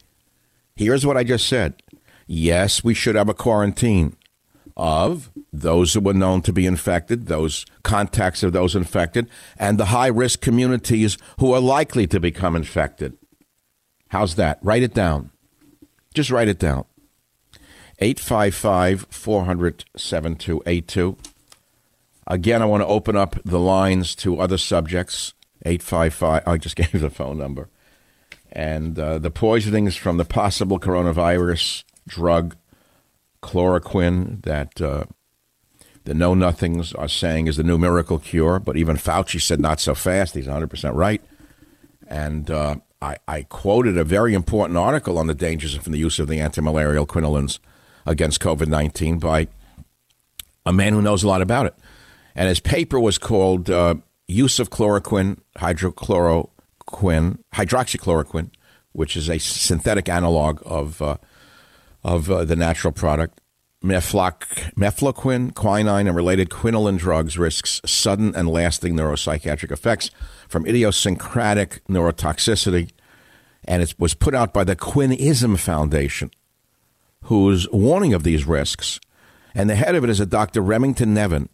[0.75, 1.81] Here's what I just said.
[2.27, 4.15] Yes, we should have a quarantine
[4.75, 9.85] of those who were known to be infected, those contacts of those infected, and the
[9.85, 13.17] high risk communities who are likely to become infected.
[14.09, 14.59] How's that?
[14.61, 15.31] Write it down.
[16.13, 16.85] Just write it down.
[17.99, 21.17] 855 400 7282.
[22.27, 25.33] Again, I want to open up the lines to other subjects.
[25.65, 27.69] 855, I just gave the phone number.
[28.51, 32.55] And uh, the poisonings from the possible coronavirus drug
[33.41, 35.05] chloroquine that uh,
[36.03, 39.79] the know nothings are saying is the new miracle cure, but even Fauci said not
[39.79, 40.35] so fast.
[40.35, 41.21] He's 100% right.
[42.07, 46.19] And uh, I, I, quoted a very important article on the dangers from the use
[46.19, 47.59] of the antimalarial quinolines
[48.05, 49.47] against COVID 19 by
[50.65, 51.75] a man who knows a lot about it.
[52.35, 53.95] And his paper was called uh,
[54.27, 58.51] Use of Chloroquine, Hydrochloroquine, Hydroxychloroquine,
[58.93, 61.17] which is a synthetic analog of, uh,
[62.03, 63.39] of uh, the natural product.
[63.83, 70.11] Mefloc- mefloquine, quinine, and related quinoline drugs risks sudden and lasting neuropsychiatric effects
[70.47, 72.91] from idiosyncratic neurotoxicity.
[73.65, 76.29] And it was put out by the Quinism Foundation,
[77.23, 78.99] who's warning of these risks.
[79.55, 80.61] And the head of it is a Dr.
[80.61, 81.49] Remington Nevin,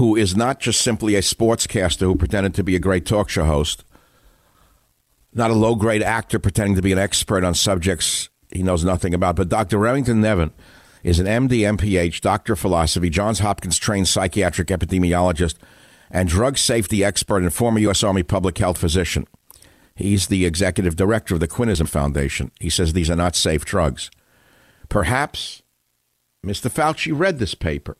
[0.00, 3.44] who is not just simply a sportscaster who pretended to be a great talk show
[3.44, 3.84] host,
[5.34, 9.12] not a low grade actor pretending to be an expert on subjects he knows nothing
[9.12, 9.76] about, but Dr.
[9.76, 10.52] Remington Nevin
[11.04, 15.56] is an MD, MPH, doctor of philosophy, Johns Hopkins trained psychiatric epidemiologist,
[16.10, 18.02] and drug safety expert and former U.S.
[18.02, 19.26] Army public health physician.
[19.94, 22.52] He's the executive director of the Quinism Foundation.
[22.58, 24.10] He says these are not safe drugs.
[24.88, 25.60] Perhaps
[26.44, 26.70] Mr.
[26.70, 27.98] Fauci read this paper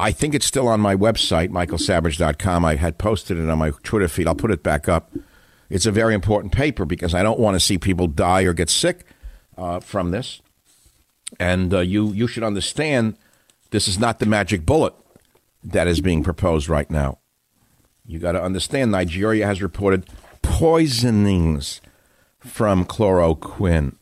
[0.00, 2.64] I think it's still on my website, michaelsavage.com.
[2.64, 4.26] I had posted it on my Twitter feed.
[4.26, 5.12] I'll put it back up.
[5.68, 8.70] It's a very important paper because I don't want to see people die or get
[8.70, 9.04] sick
[9.58, 10.40] uh, from this.
[11.38, 13.18] And uh, you, you should understand
[13.72, 14.94] this is not the magic bullet
[15.62, 17.18] that is being proposed right now.
[18.06, 20.08] You got to understand Nigeria has reported
[20.40, 21.82] poisonings
[22.38, 23.96] from chloroquine.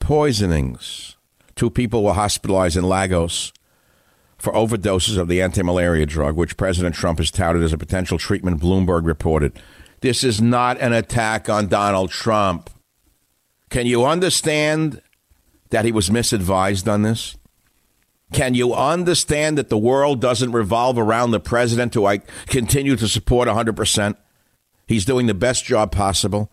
[0.00, 1.16] Poisonings.
[1.54, 3.52] Two people were hospitalized in Lagos
[4.44, 8.60] for overdoses of the anti-malaria drug, which President Trump has touted as a potential treatment,
[8.60, 9.58] Bloomberg reported.
[10.02, 12.68] This is not an attack on Donald Trump.
[13.70, 15.00] Can you understand
[15.70, 17.38] that he was misadvised on this?
[18.32, 23.08] Can you understand that the world doesn't revolve around the president, who I continue to
[23.08, 24.14] support 100%?
[24.86, 26.50] He's doing the best job possible,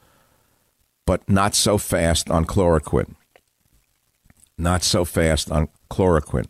[1.05, 3.15] but not so fast on chloroquine.
[4.57, 6.47] Not so fast on chloroquine.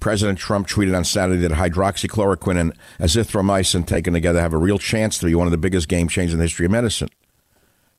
[0.00, 5.18] President Trump tweeted on Saturday that hydroxychloroquine and azithromycin taken together have a real chance
[5.18, 7.08] to be one of the biggest game changers in the history of medicine.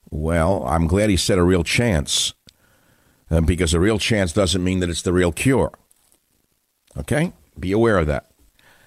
[0.10, 2.33] Well, I'm glad he said a real chance
[3.29, 5.71] uh, because a real chance doesn't mean that it's the real cure.
[6.95, 7.33] Okay?
[7.60, 8.31] Be aware of that.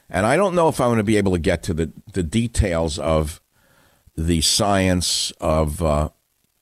[0.09, 2.23] And I don't know if I'm going to be able to get to the, the
[2.23, 3.41] details of
[4.17, 6.11] the science of uh,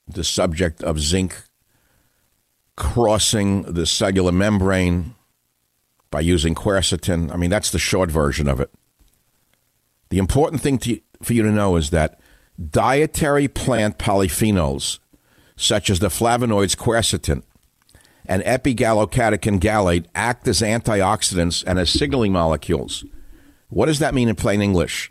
[0.06, 1.42] the subject of zinc
[2.76, 5.14] crossing the cellular membrane
[6.10, 7.32] by using quercetin.
[7.32, 8.70] I mean, that's the short version of it.
[10.10, 12.20] The important thing to, for you to know is that
[12.70, 14.98] dietary plant polyphenols,
[15.56, 17.42] such as the flavonoids quercetin
[18.26, 23.04] and epigallocatechin gallate, act as antioxidants and as signaling molecules.
[23.68, 25.10] What does that mean in plain English?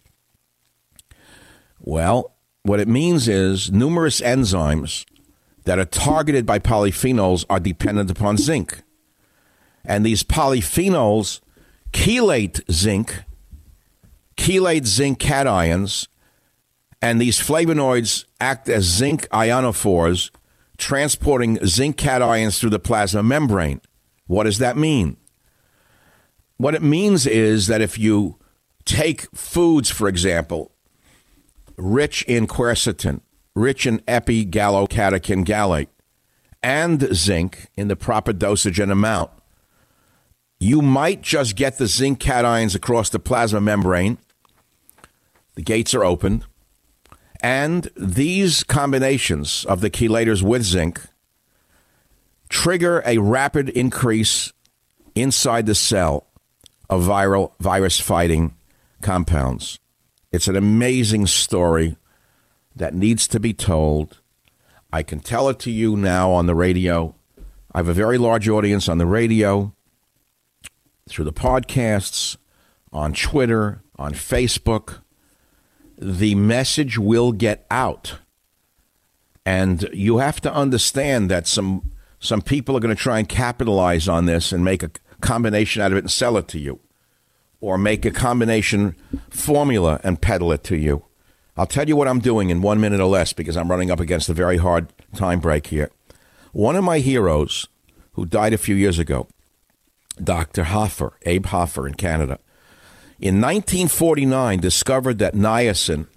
[1.80, 5.06] Well, what it means is numerous enzymes
[5.66, 8.82] that are targeted by polyphenols are dependent upon zinc.
[9.88, 11.40] And these polyphenols
[11.94, 13.24] chelate zinc,
[14.36, 16.08] chelate zinc cations,
[17.02, 20.30] and these flavonoids act as zinc ionophores,
[20.78, 23.80] transporting zinc cations through the plasma membrane.
[24.28, 25.16] What does that mean?
[26.58, 28.38] What it means is that if you
[28.84, 30.72] take foods, for example,
[31.78, 33.22] rich in quercetin,
[33.56, 35.88] rich in epigallocatechin gallate,
[36.62, 39.32] and zinc in the proper dosage and amount,
[40.60, 44.18] you might just get the zinc cations across the plasma membrane.
[45.56, 46.46] The gates are opened.
[47.42, 51.02] And these combinations of the chelators with zinc
[52.50, 54.54] trigger a rapid increase
[55.16, 56.28] inside the cell
[56.90, 58.56] of viral virus fighting
[59.02, 59.80] compounds.
[60.32, 61.98] It's an amazing story
[62.76, 64.22] that needs to be told.
[64.92, 67.16] I can tell it to you now on the radio.
[67.74, 69.74] I have a very large audience on the radio,
[71.08, 72.38] through the podcasts,
[72.92, 75.02] on Twitter, on Facebook.
[75.98, 78.20] The message will get out.
[79.46, 84.08] And you have to understand that some some people are going to try and capitalize
[84.08, 84.92] on this and make a
[85.22, 86.80] combination out of it and sell it to you,
[87.62, 88.96] or make a combination
[89.30, 91.06] formula and peddle it to you.
[91.56, 94.00] I'll tell you what I'm doing in one minute or less because I'm running up
[94.00, 95.90] against a very hard time break here.
[96.52, 97.68] One of my heroes
[98.14, 99.28] who died a few years ago,
[100.24, 100.66] Dr.
[100.66, 102.40] Hoffer, Abe Hoffer in Canada,
[103.20, 106.08] in 1949 discovered that niacin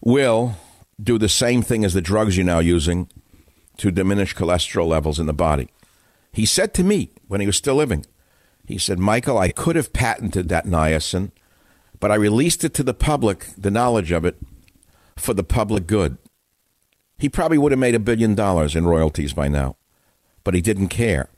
[0.00, 0.56] will
[1.02, 3.08] do the same thing as the drugs you're now using
[3.78, 5.68] to diminish cholesterol levels in the body.
[6.32, 8.04] He said to me when he was still living,
[8.66, 11.32] he said, Michael, I could have patented that niacin,
[11.98, 14.36] but I released it to the public, the knowledge of it,
[15.16, 16.18] for the public good.
[17.18, 19.76] He probably would have made a billion dollars in royalties by now,
[20.44, 21.29] but he didn't care.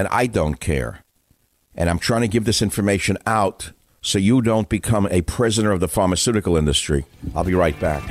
[0.00, 1.04] And I don't care.
[1.74, 5.80] And I'm trying to give this information out so you don't become a prisoner of
[5.80, 7.04] the pharmaceutical industry.
[7.34, 8.02] I'll be right back.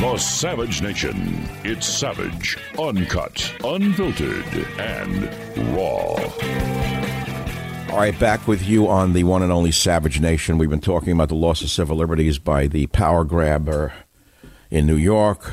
[0.00, 1.48] The Savage Nation.
[1.62, 4.44] It's savage, uncut, unfiltered,
[4.80, 6.16] and raw.
[7.92, 10.58] All right, back with you on the one and only Savage Nation.
[10.58, 13.92] We've been talking about the loss of civil liberties by the power grabber
[14.68, 15.52] in New York,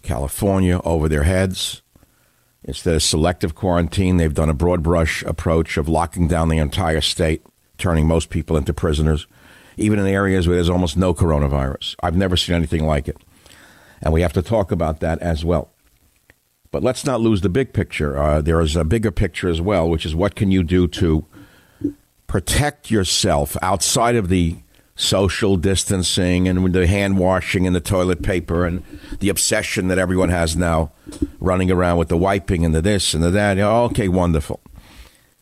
[0.00, 1.82] California, over their heads.
[2.66, 7.00] Instead of selective quarantine, they've done a broad brush approach of locking down the entire
[7.00, 7.42] state,
[7.78, 9.28] turning most people into prisoners,
[9.76, 11.94] even in areas where there's almost no coronavirus.
[12.02, 13.16] I've never seen anything like it.
[14.02, 15.70] And we have to talk about that as well.
[16.72, 18.18] But let's not lose the big picture.
[18.18, 21.24] Uh, there is a bigger picture as well, which is what can you do to
[22.26, 24.56] protect yourself outside of the
[24.96, 28.82] social distancing and the hand washing and the toilet paper and
[29.20, 30.90] the obsession that everyone has now
[31.38, 33.58] running around with the wiping and the this and the that.
[33.58, 34.60] Okay, wonderful.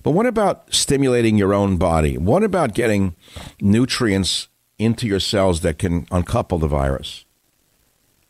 [0.02, 2.18] But what about stimulating your own body?
[2.18, 3.14] What about getting
[3.60, 4.48] nutrients
[4.78, 7.24] into your cells that can uncouple the virus?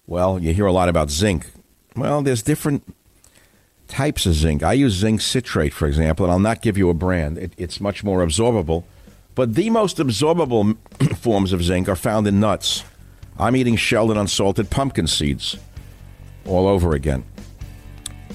[0.07, 1.51] Well, you hear a lot about zinc.
[1.97, 2.95] Well, there's different
[3.89, 4.62] types of zinc.
[4.62, 7.39] I use zinc citrate, for example, and I'll not give you a brand.
[7.39, 8.85] It, it's much more absorbable.
[9.35, 10.76] But the most absorbable
[11.16, 12.85] forms of zinc are found in nuts.
[13.39, 15.57] I'm eating shelled and unsalted pumpkin seeds
[16.47, 17.24] all over again.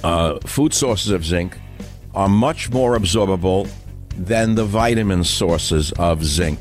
[0.04, 1.58] Uh, food sources of zinc
[2.14, 3.70] are much more absorbable
[4.16, 6.60] than the vitamin sources of zinc.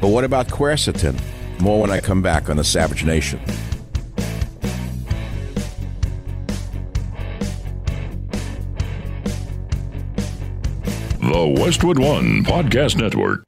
[0.00, 1.20] But what about quercetin?
[1.60, 3.40] More when I come back on the Savage Nation.
[11.20, 13.47] The Westwood One Podcast Network.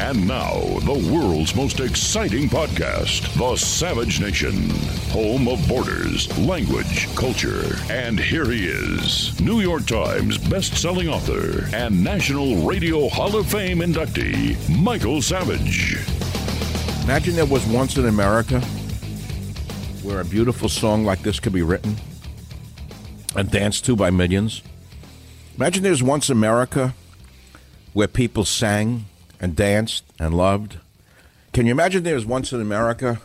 [0.00, 4.70] And now, the world's most exciting podcast, The Savage Nation,
[5.10, 7.76] home of borders, language, culture.
[7.90, 13.80] And here he is, New York Times best-selling author and National Radio Hall of Fame
[13.80, 15.98] inductee, Michael Savage.
[17.04, 18.58] Imagine there was once in America
[20.02, 21.94] where a beautiful song like this could be written
[23.36, 24.62] and danced to by millions.
[25.58, 26.94] Imagine there's once America
[27.92, 29.04] where people sang
[29.40, 30.78] and danced and loved.
[31.52, 33.20] Can you imagine there was once in America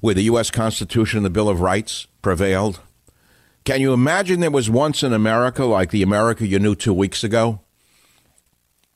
[0.00, 0.50] where the U.S.
[0.50, 2.80] Constitution and the Bill of Rights prevailed?
[3.64, 7.22] Can you imagine there was once in America like the America you knew two weeks
[7.22, 7.60] ago?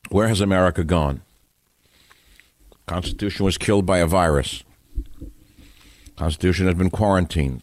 [0.09, 1.23] Where has America gone?
[2.87, 4.65] Constitution was killed by a virus.
[6.17, 7.63] Constitution has been quarantined.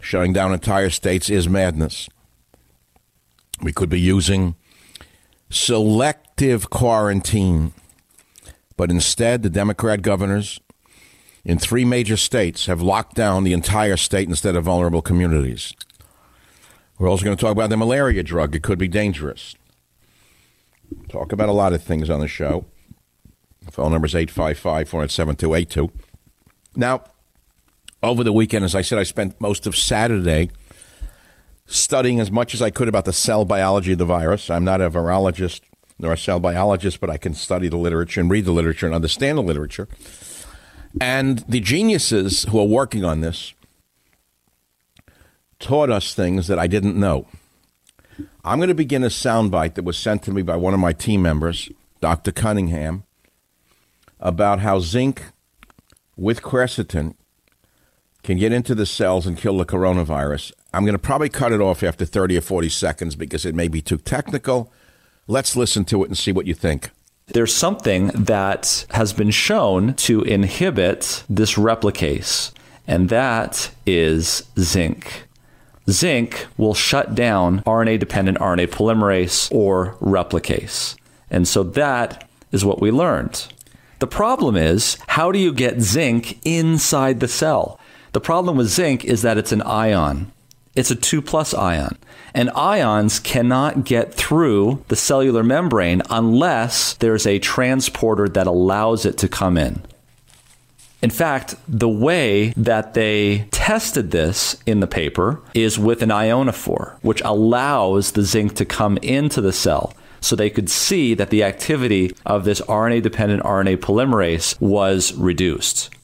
[0.00, 2.08] Shutting down entire states is madness.
[3.60, 4.54] We could be using
[6.38, 7.72] selective quarantine.
[8.76, 10.60] But instead, the Democrat governors
[11.44, 15.72] in three major states have locked down the entire state instead of vulnerable communities.
[16.98, 18.54] We're also going to talk about the malaria drug.
[18.54, 19.54] It could be dangerous.
[21.08, 22.66] Talk about a lot of things on the show.
[23.70, 25.90] Phone number is 855 407
[26.76, 27.02] Now,
[28.02, 30.50] over the weekend, as I said, I spent most of Saturday
[31.64, 34.50] studying as much as I could about the cell biology of the virus.
[34.50, 35.62] I'm not a virologist
[35.98, 38.94] nor a cell biologist, but I can study the literature and read the literature and
[38.94, 39.88] understand the literature.
[41.00, 43.54] And the geniuses who are working on this
[45.58, 47.26] taught us things that I didn't know.
[48.44, 50.92] I'm going to begin a soundbite that was sent to me by one of my
[50.92, 51.70] team members,
[52.00, 52.32] Dr.
[52.32, 53.04] Cunningham,
[54.20, 55.22] about how zinc
[56.16, 57.14] with quercetin
[58.22, 60.52] can get into the cells and kill the coronavirus.
[60.72, 63.68] I'm going to probably cut it off after 30 or 40 seconds because it may
[63.68, 64.72] be too technical.
[65.28, 66.90] Let's listen to it and see what you think.
[67.26, 72.52] There's something that has been shown to inhibit this replicase,
[72.86, 75.24] and that is zinc.
[75.90, 80.94] Zinc will shut down RNA dependent RNA polymerase or replicase.
[81.28, 83.48] And so that is what we learned.
[83.98, 87.80] The problem is, how do you get zinc inside the cell?
[88.12, 90.30] The problem with zinc is that it's an ion.
[90.76, 91.98] It's a 2 plus ion.
[92.36, 99.16] And ions cannot get through the cellular membrane unless there's a transporter that allows it
[99.18, 99.82] to come in.
[101.00, 106.96] In fact, the way that they tested this in the paper is with an ionophore,
[107.00, 109.94] which allows the zinc to come into the cell.
[110.20, 115.95] So they could see that the activity of this RNA dependent RNA polymerase was reduced.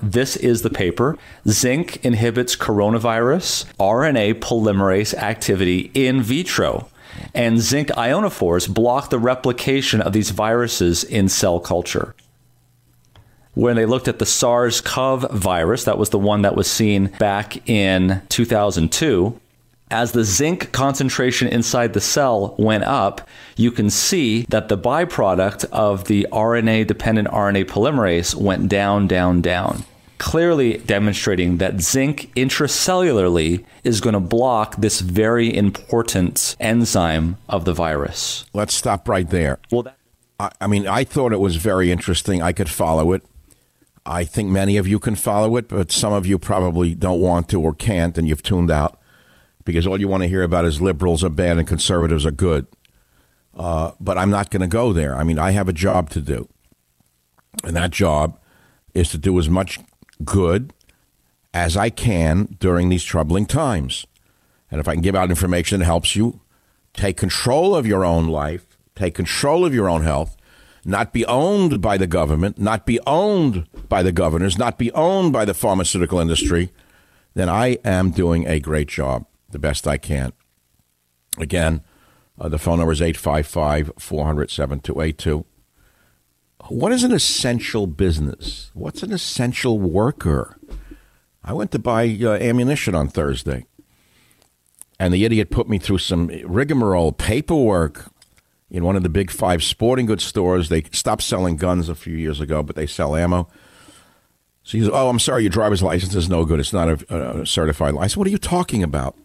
[0.00, 1.18] This is the paper.
[1.48, 6.88] Zinc inhibits coronavirus RNA polymerase activity in vitro.
[7.34, 12.14] And zinc ionophores block the replication of these viruses in cell culture
[13.58, 17.06] when they looked at the SARS CoV virus, that was the one that was seen
[17.18, 19.40] back in 2002.
[19.90, 23.26] As the zinc concentration inside the cell went up,
[23.56, 29.40] you can see that the byproduct of the RNA dependent RNA polymerase went down, down,
[29.40, 29.84] down.
[30.18, 37.72] Clearly demonstrating that zinc intracellularly is going to block this very important enzyme of the
[37.72, 38.44] virus.
[38.52, 39.58] Let's stop right there.
[39.70, 39.96] Well, that-
[40.40, 42.42] I, I mean, I thought it was very interesting.
[42.42, 43.22] I could follow it.
[44.04, 47.48] I think many of you can follow it, but some of you probably don't want
[47.50, 48.98] to or can't, and you've tuned out
[49.68, 52.66] because all you want to hear about is liberals are bad and conservatives are good.
[53.54, 55.14] Uh, but I'm not going to go there.
[55.14, 56.48] I mean, I have a job to do,
[57.62, 58.40] and that job
[58.94, 59.78] is to do as much
[60.24, 60.72] good
[61.52, 64.06] as I can during these troubling times.
[64.70, 66.40] And if I can give out information that helps you
[66.94, 70.34] take control of your own life, take control of your own health,
[70.82, 75.30] not be owned by the government, not be owned by the governors, not be owned
[75.30, 76.70] by the pharmaceutical industry,
[77.34, 80.32] then I am doing a great job, the best I can.
[81.38, 81.82] Again,
[82.40, 85.44] uh, the phone number is 855 400 7282.
[86.68, 88.70] What is an essential business?
[88.74, 90.58] What's an essential worker?
[91.42, 93.64] I went to buy uh, ammunition on Thursday,
[94.98, 98.10] and the idiot put me through some rigmarole paperwork
[98.70, 100.68] in one of the big five sporting goods stores.
[100.68, 103.48] They stopped selling guns a few years ago, but they sell ammo.
[104.62, 106.60] So he says, Oh, I'm sorry, your driver's license is no good.
[106.60, 108.16] It's not a, a certified license.
[108.16, 109.16] What are you talking about?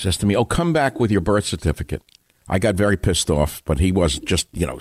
[0.00, 2.02] Says to me, Oh, come back with your birth certificate.
[2.48, 4.78] I got very pissed off, but he was just, you know,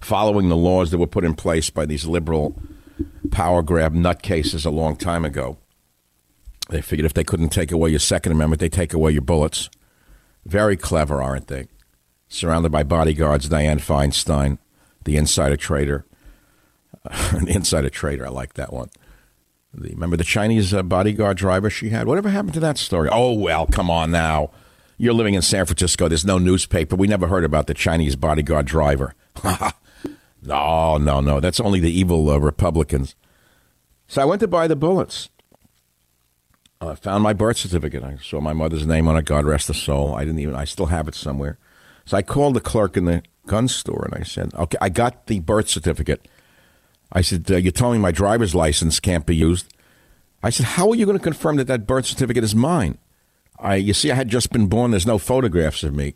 [0.00, 2.56] following the laws that were put in place by these liberal
[3.32, 5.58] power grab nutcases a long time ago.
[6.68, 9.68] They figured if they couldn't take away your Second Amendment, they take away your bullets.
[10.46, 11.66] Very clever, aren't they?
[12.28, 14.58] surrounded by bodyguards, Dianne Feinstein,
[15.04, 16.06] the insider trader.
[17.32, 18.90] an insider trader, I like that one.
[19.72, 22.06] The, remember the Chinese uh, bodyguard driver she had?
[22.06, 23.08] Whatever happened to that story?
[23.10, 24.50] Oh, well, come on now.
[24.98, 26.08] You're living in San Francisco.
[26.08, 26.96] There's no newspaper.
[26.96, 29.14] We never heard about the Chinese bodyguard driver.
[30.42, 31.40] no, no, no.
[31.40, 33.14] That's only the evil uh, Republicans.
[34.08, 35.30] So I went to buy the bullets.
[36.80, 38.02] I uh, found my birth certificate.
[38.02, 39.24] I saw my mother's name on it.
[39.24, 40.14] God rest her soul.
[40.14, 40.56] I didn't even.
[40.56, 41.58] I still have it somewhere.
[42.06, 45.26] So I called the clerk in the gun store and I said, okay, I got
[45.26, 46.26] the birth certificate.
[47.12, 49.72] I said, uh, you told me my driver's license can't be used.
[50.42, 52.98] I said, how are you going to confirm that that birth certificate is mine?
[53.58, 54.90] I, you see, I had just been born.
[54.90, 56.14] There's no photographs of me.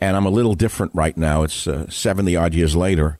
[0.00, 1.42] And I'm a little different right now.
[1.42, 3.18] It's uh, 70 odd years later.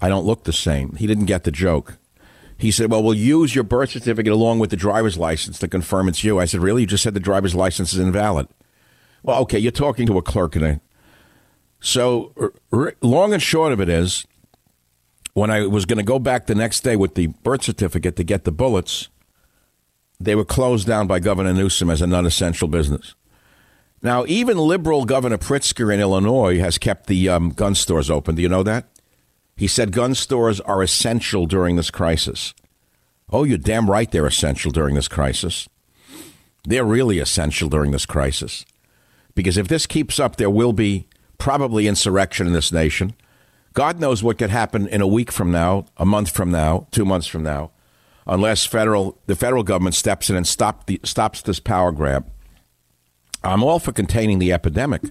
[0.00, 0.94] I don't look the same.
[0.96, 1.98] He didn't get the joke.
[2.56, 6.08] He said, well, we'll use your birth certificate along with the driver's license to confirm
[6.08, 6.38] it's you.
[6.38, 6.82] I said, really?
[6.82, 8.48] You just said the driver's license is invalid.
[9.22, 10.80] Well, okay, you're talking to a clerk in a
[11.80, 12.32] so,
[12.72, 14.26] r- long and short of it is,
[15.38, 18.24] when I was going to go back the next day with the birth certificate to
[18.24, 19.08] get the bullets,
[20.18, 23.14] they were closed down by Governor Newsom as a non essential business.
[24.02, 28.34] Now, even liberal Governor Pritzker in Illinois has kept the um, gun stores open.
[28.34, 28.86] Do you know that?
[29.56, 32.54] He said gun stores are essential during this crisis.
[33.30, 35.68] Oh, you're damn right they're essential during this crisis.
[36.64, 38.64] They're really essential during this crisis.
[39.34, 41.06] Because if this keeps up, there will be
[41.38, 43.14] probably insurrection in this nation.
[43.78, 47.04] God knows what could happen in a week from now, a month from now, two
[47.04, 47.70] months from now,
[48.26, 52.28] unless federal the federal government steps in and stop the, stops this power grab.
[53.44, 55.02] I'm all for containing the epidemic,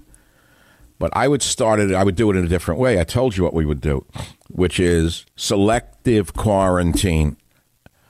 [1.00, 1.94] but I would start it.
[1.94, 3.00] I would do it in a different way.
[3.00, 4.06] I told you what we would do,
[4.50, 7.38] which is selective quarantine,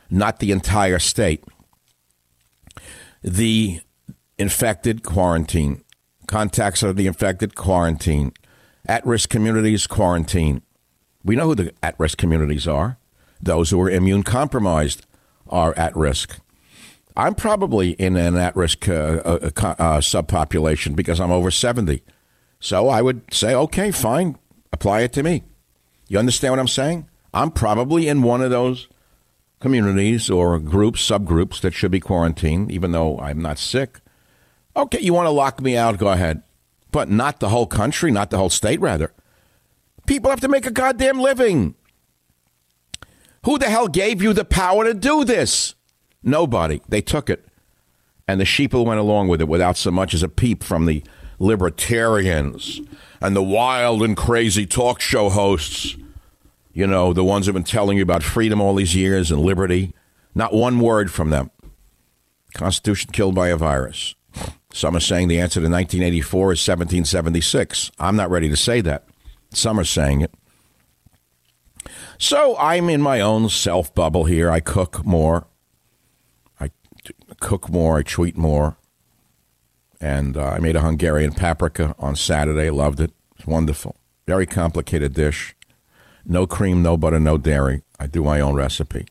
[0.10, 1.44] not the entire state.
[3.22, 3.82] The
[4.40, 5.84] infected quarantine,
[6.26, 8.34] contacts of the infected quarantine,
[8.88, 10.62] at risk communities quarantine.
[11.24, 12.98] We know who the at risk communities are.
[13.42, 15.06] Those who are immune compromised
[15.50, 16.40] are at risk.
[17.16, 22.04] I'm probably in an at risk uh, uh, uh, subpopulation because I'm over 70.
[22.60, 24.38] So I would say, okay, fine,
[24.72, 25.44] apply it to me.
[26.08, 27.10] You understand what I'm saying?
[27.34, 28.88] I'm probably in one of those
[29.60, 34.00] communities or groups, subgroups that should be quarantined, even though I'm not sick.
[34.76, 35.98] Okay, you want to lock me out?
[35.98, 36.44] Go ahead.
[36.92, 39.14] But not the whole country, not the whole state, rather.
[40.06, 41.76] People have to make a goddamn living.
[43.44, 45.76] Who the hell gave you the power to do this?
[46.24, 46.82] Nobody.
[46.88, 47.46] They took it.
[48.28, 51.04] And the sheeple went along with it without so much as a peep from the
[51.40, 52.82] libertarians
[53.22, 55.96] and the wild and crazy talk show hosts.
[56.74, 59.94] You know, the ones who've been telling you about freedom all these years and liberty.
[60.36, 61.50] Not one word from them.
[62.54, 64.14] Constitution killed by a virus.
[64.78, 67.90] Some are saying the answer to 1984 is 1776.
[67.98, 69.06] I'm not ready to say that.
[69.52, 70.32] Some are saying it.
[72.20, 74.52] So I'm in my own self bubble here.
[74.52, 75.48] I cook more.
[76.60, 76.70] I
[77.40, 77.98] cook more.
[77.98, 78.78] I tweet more.
[80.00, 82.70] And uh, I made a Hungarian paprika on Saturday.
[82.70, 83.14] Loved it.
[83.36, 83.96] It's wonderful.
[84.28, 85.56] Very complicated dish.
[86.24, 87.82] No cream, no butter, no dairy.
[88.00, 89.08] I do my own recipe.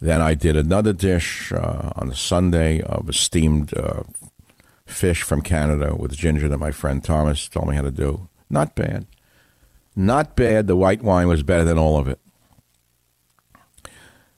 [0.00, 4.04] Then I did another dish uh, on Sunday of a steamed uh,
[4.86, 8.28] fish from Canada with ginger that my friend Thomas told me how to do.
[8.48, 9.06] Not bad.
[9.94, 10.66] Not bad.
[10.66, 12.20] The white wine was better than all of it.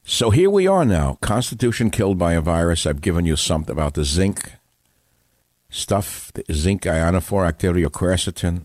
[0.03, 1.18] So here we are now.
[1.20, 2.86] Constitution killed by a virus.
[2.86, 4.53] I've given you something about the zinc
[5.68, 8.64] stuff, the zinc ionophore activity or quercetin.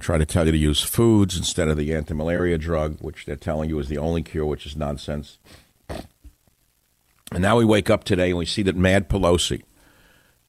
[0.00, 3.70] Try to tell you to use foods instead of the anti-malaria drug, which they're telling
[3.70, 5.38] you is the only cure, which is nonsense.
[5.88, 9.62] And now we wake up today and we see that Mad Pelosi,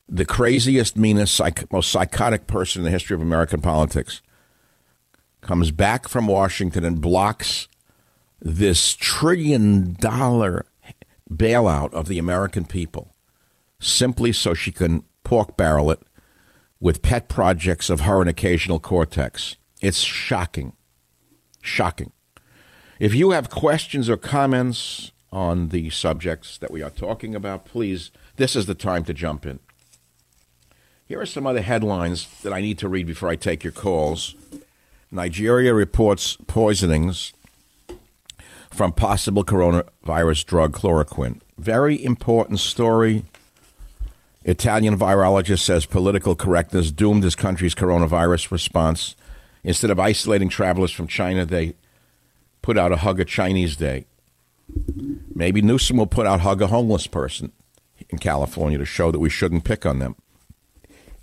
[0.08, 4.22] the craziest, meanest, psych- most psychotic person in the history of American politics,
[5.42, 7.68] comes back from Washington and blocks
[8.42, 10.66] this trillion dollar
[11.32, 13.14] bailout of the American people
[13.80, 16.02] simply so she can pork barrel it
[16.80, 19.56] with pet projects of her and occasional cortex.
[19.82, 20.74] It's shocking.
[21.62, 22.12] Shocking.
[23.00, 28.12] If you have questions or comments on the subjects that we are talking about, please,
[28.36, 29.60] this is the time to jump in.
[31.14, 34.34] Here are some other headlines that I need to read before I take your calls.
[35.12, 37.34] Nigeria reports poisonings
[38.72, 41.40] from possible coronavirus drug chloroquine.
[41.56, 43.26] Very important story.
[44.44, 49.16] Italian virologist says political correctness doomed his country's coronavirus response.
[49.64, 51.76] Instead of isolating travelers from China, they
[52.64, 54.08] put out a hug a Chinese day.
[55.36, 57.52] Maybe Newsom will put out hug a homeless person
[58.10, 60.16] in California to show that we shouldn't pick on them.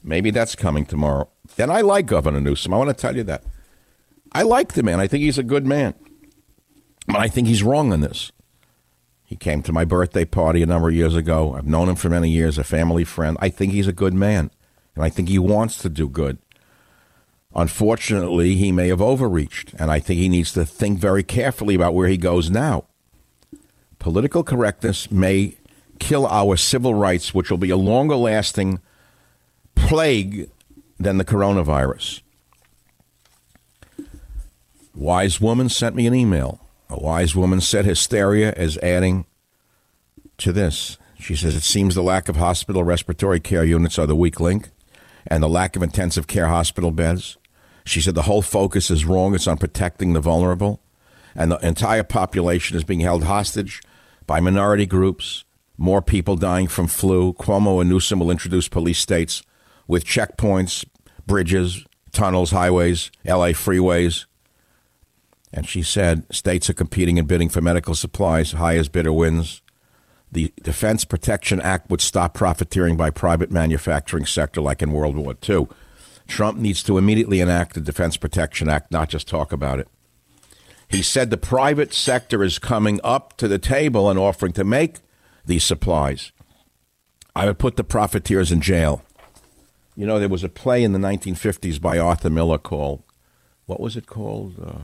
[0.03, 1.29] Maybe that's coming tomorrow.
[1.59, 2.73] And I like Governor Newsom.
[2.73, 3.45] I want to tell you that.
[4.33, 5.01] I like the man.
[5.01, 5.95] I think he's a good man.
[7.07, 8.33] But I think he's wrong on this.
[9.25, 11.55] He came to my birthday party a number of years ago.
[11.55, 13.37] I've known him for many years, a family friend.
[13.41, 14.51] I think he's a good man,
[14.95, 16.39] and I think he wants to do good.
[17.55, 21.95] Unfortunately, he may have overreached, and I think he needs to think very carefully about
[21.95, 22.85] where he goes now.
[23.99, 25.57] Political correctness may
[25.99, 28.81] kill our civil rights, which will be a longer lasting
[29.89, 30.51] plague
[30.99, 32.23] than the coronavirus.
[34.95, 36.61] Wise woman sent me an email.
[36.89, 39.25] A wise woman said hysteria is adding
[40.39, 40.99] to this.
[41.19, 44.71] She says it seems the lack of hospital respiratory care units are the weak link
[45.27, 47.37] and the lack of intensive care hospital beds.
[47.85, 49.35] She said the whole focus is wrong.
[49.35, 50.81] It's on protecting the vulnerable.
[51.35, 53.81] And the entire population is being held hostage
[54.27, 55.45] by minority groups,
[55.79, 57.33] more people dying from flu.
[57.35, 59.43] Cuomo and Newsom will introduce police states
[59.91, 60.85] with checkpoints,
[61.27, 64.27] bridges, tunnels, highways, LA freeways.
[65.53, 68.53] And she said states are competing and bidding for medical supplies.
[68.53, 69.63] Highest bidder wins.
[70.31, 75.35] The Defense Protection Act would stop profiteering by private manufacturing sector like in World War
[75.49, 75.67] II.
[76.29, 79.89] Trump needs to immediately enact the Defense Protection Act, not just talk about it.
[80.87, 84.99] He said the private sector is coming up to the table and offering to make
[85.45, 86.31] these supplies.
[87.35, 89.03] I would put the profiteers in jail.
[90.01, 93.03] You know, there was a play in the 1950s by Arthur Miller called,
[93.67, 94.55] what was it called?
[94.59, 94.79] Uh,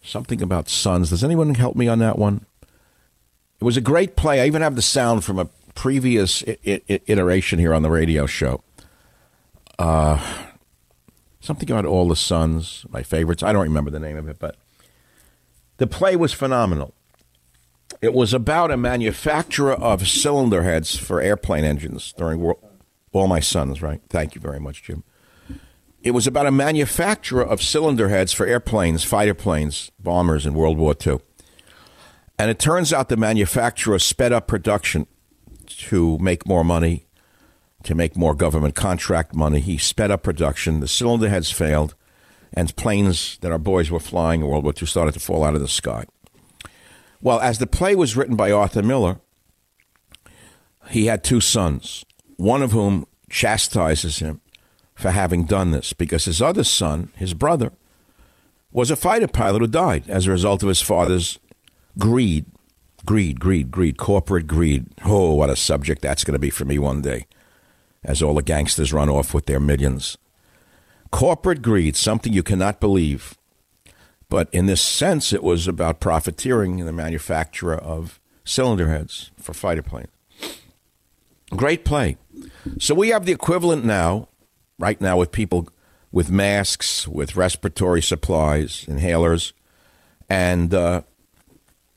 [0.00, 1.10] something about sons.
[1.10, 2.46] Does anyone help me on that one?
[3.60, 4.40] It was a great play.
[4.40, 8.26] I even have the sound from a previous I- I- iteration here on the radio
[8.26, 8.62] show.
[9.76, 10.24] Uh,
[11.40, 13.42] something about all the sons, my favorites.
[13.42, 14.54] I don't remember the name of it, but
[15.78, 16.94] the play was phenomenal.
[18.00, 22.68] It was about a manufacturer of cylinder heads for airplane engines during World.
[23.12, 24.00] All my sons, right?
[24.08, 25.04] Thank you very much, Jim.
[26.02, 30.76] It was about a manufacturer of cylinder heads for airplanes, fighter planes, bombers in World
[30.76, 31.20] War II.
[32.38, 35.06] And it turns out the manufacturer sped up production
[35.66, 37.06] to make more money,
[37.84, 39.60] to make more government contract money.
[39.60, 40.80] He sped up production.
[40.80, 41.94] The cylinder heads failed,
[42.52, 45.54] and planes that our boys were flying in World War II started to fall out
[45.54, 46.04] of the sky.
[47.20, 49.20] Well, as the play was written by Arthur Miller,
[50.90, 52.04] he had two sons,
[52.42, 54.40] one of whom chastises him
[54.96, 57.70] for having done this because his other son, his brother,
[58.72, 61.38] was a fighter pilot who died as a result of his father's
[61.98, 62.44] greed.
[63.06, 64.86] Greed, greed, greed, corporate greed.
[65.04, 67.26] Oh, what a subject that's going to be for me one day
[68.02, 70.18] as all the gangsters run off with their millions.
[71.12, 73.38] Corporate greed, something you cannot believe.
[74.28, 79.54] But in this sense, it was about profiteering in the manufacture of cylinder heads for
[79.54, 80.08] fighter planes.
[81.54, 82.16] Great play.
[82.78, 84.28] So we have the equivalent now,
[84.78, 85.68] right now, with people
[86.12, 89.52] with masks, with respiratory supplies, inhalers,
[90.28, 91.02] and uh,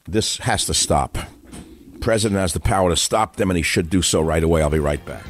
[0.08, 1.18] this has to stop.
[2.00, 4.62] President has the power to stop them, and he should do so right away.
[4.62, 5.26] I'll be right back.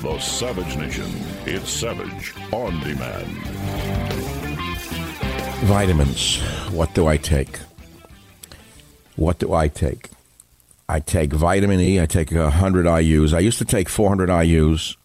[0.00, 1.10] The Savage Nation.
[1.46, 3.28] It's Savage on demand.
[5.64, 6.40] Vitamins.
[6.70, 7.58] What do I take?
[9.16, 10.10] What do I take?
[10.92, 11.98] I take vitamin E.
[11.98, 13.32] I take 100 IUs.
[13.32, 14.98] I used to take 400 IUs.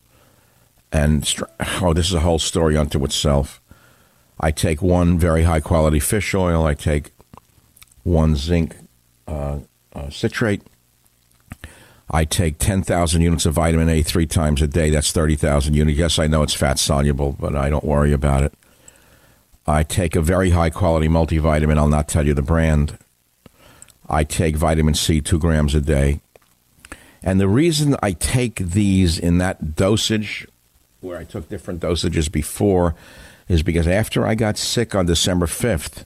[0.91, 1.33] And,
[1.81, 3.61] oh, this is a whole story unto itself.
[4.37, 6.65] I take one very high quality fish oil.
[6.65, 7.11] I take
[8.03, 8.75] one zinc
[9.29, 9.59] uh,
[9.93, 10.61] uh, citrate.
[12.11, 14.89] I take 10,000 units of vitamin A three times a day.
[14.89, 15.97] That's 30,000 units.
[15.97, 18.53] Yes, I know it's fat soluble, but I don't worry about it.
[19.65, 21.77] I take a very high quality multivitamin.
[21.77, 22.97] I'll not tell you the brand.
[24.09, 26.19] I take vitamin C two grams a day.
[27.23, 30.47] And the reason I take these in that dosage,
[31.01, 32.95] where I took different dosages before,
[33.49, 36.05] is because after I got sick on December 5th,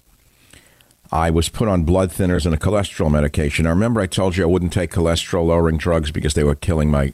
[1.12, 3.66] I was put on blood thinners and a cholesterol medication.
[3.66, 6.90] I remember I told you I wouldn't take cholesterol lowering drugs because they were killing
[6.90, 7.14] my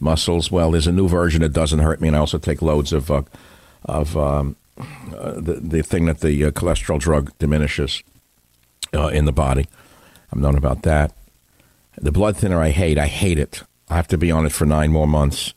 [0.00, 0.50] muscles.
[0.50, 3.10] Well, there's a new version that doesn't hurt me, and I also take loads of
[3.10, 3.22] uh,
[3.84, 8.02] of um, uh, the the thing that the uh, cholesterol drug diminishes
[8.94, 9.68] uh, in the body.
[10.34, 11.12] I've known about that.
[11.96, 12.98] The blood thinner I hate.
[12.98, 13.62] I hate it.
[13.88, 15.54] I have to be on it for nine more months.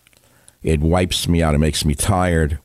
[0.61, 1.55] It wipes me out.
[1.55, 2.59] It makes me tired.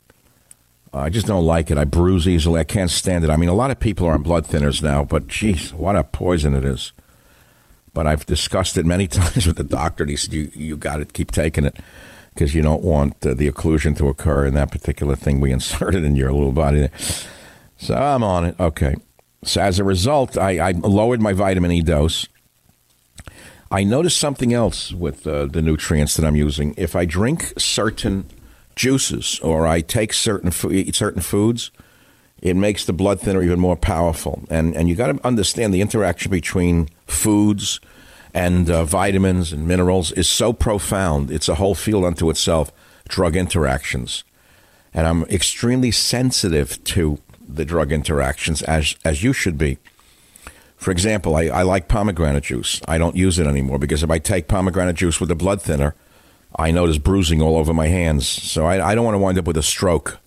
[0.92, 1.78] I just don't like it.
[1.78, 2.60] I bruise easily.
[2.60, 3.30] I can't stand it.
[3.30, 6.04] I mean, a lot of people are on blood thinners now, but geez, what a
[6.04, 6.92] poison it is.
[7.94, 10.04] But I've discussed it many times with the doctor.
[10.04, 11.78] And he said, "You you got to Keep taking it
[12.34, 16.04] because you don't want uh, the occlusion to occur in that particular thing we inserted
[16.04, 16.90] in your little body."
[17.78, 18.60] So I'm on it.
[18.60, 18.96] Okay.
[19.44, 22.28] So as a result, I, I lowered my vitamin E dose.
[23.70, 26.74] I noticed something else with uh, the nutrients that I'm using.
[26.76, 28.26] If I drink certain
[28.76, 31.70] juices or I take certain eat certain foods,
[32.40, 34.44] it makes the blood thinner even more powerful.
[34.50, 37.80] And and you got to understand the interaction between foods
[38.34, 41.30] and uh, vitamins and minerals is so profound.
[41.30, 42.72] It's a whole field unto itself.
[43.08, 44.24] Drug interactions,
[44.94, 47.18] and I'm extremely sensitive to
[47.56, 49.78] the drug interactions as as you should be.
[50.76, 52.80] For example, I, I like pomegranate juice.
[52.88, 55.94] I don't use it anymore because if I take pomegranate juice with a blood thinner,
[56.56, 58.26] I notice bruising all over my hands.
[58.26, 60.18] So I, I don't want to wind up with a stroke.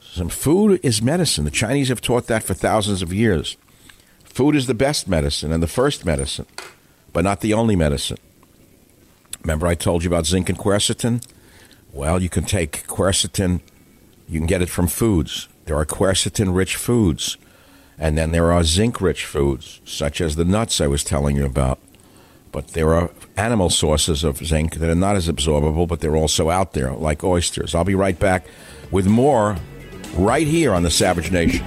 [0.00, 1.44] Some food is medicine.
[1.44, 3.56] The Chinese have taught that for thousands of years.
[4.24, 6.46] Food is the best medicine and the first medicine,
[7.12, 8.18] but not the only medicine.
[9.42, 11.24] Remember, I told you about zinc and quercetin?
[11.92, 13.60] Well, you can take quercetin,
[14.28, 15.48] you can get it from foods.
[15.64, 17.36] There are quercetin rich foods.
[17.98, 21.46] And then there are zinc rich foods, such as the nuts I was telling you
[21.46, 21.78] about.
[22.50, 26.50] But there are animal sources of zinc that are not as absorbable, but they're also
[26.50, 27.74] out there, like oysters.
[27.74, 28.46] I'll be right back
[28.90, 29.56] with more
[30.16, 31.64] right here on the Savage Nation.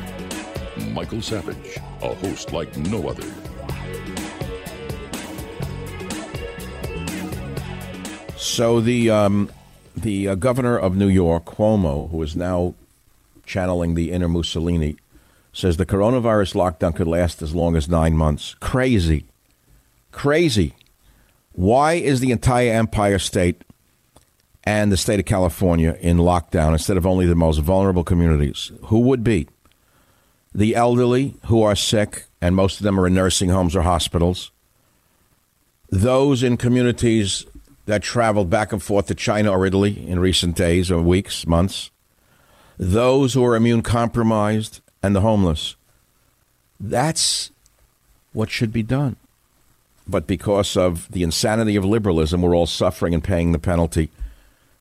[0.93, 3.24] Michael Savage, a host like no other.
[8.36, 9.50] So the um,
[9.96, 12.76] the uh, governor of New York, Cuomo, who is now
[13.46, 14.98] channeling the inner Mussolini,
[15.54, 18.56] says the coronavirus lockdown could last as long as nine months.
[18.60, 19.26] Crazy.
[20.12, 20.74] Crazy.
[21.54, 23.64] Why is the entire Empire State
[24.64, 28.72] and the state of California in lockdown instead of only the most vulnerable communities?
[28.86, 29.48] Who would be?
[30.54, 34.52] The elderly who are sick, and most of them are in nursing homes or hospitals.
[35.89, 37.46] Those in communities
[37.86, 41.91] that traveled back and forth to China or Italy in recent days or weeks, months.
[42.78, 45.76] Those who are immune compromised and the homeless.
[46.80, 47.52] That's
[48.34, 49.16] what should be done.
[50.08, 54.10] But because of the insanity of liberalism, we're all suffering and paying the penalty,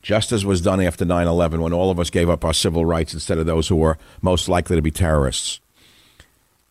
[0.03, 2.85] just as was done after 9 11 when all of us gave up our civil
[2.85, 5.61] rights instead of those who were most likely to be terrorists.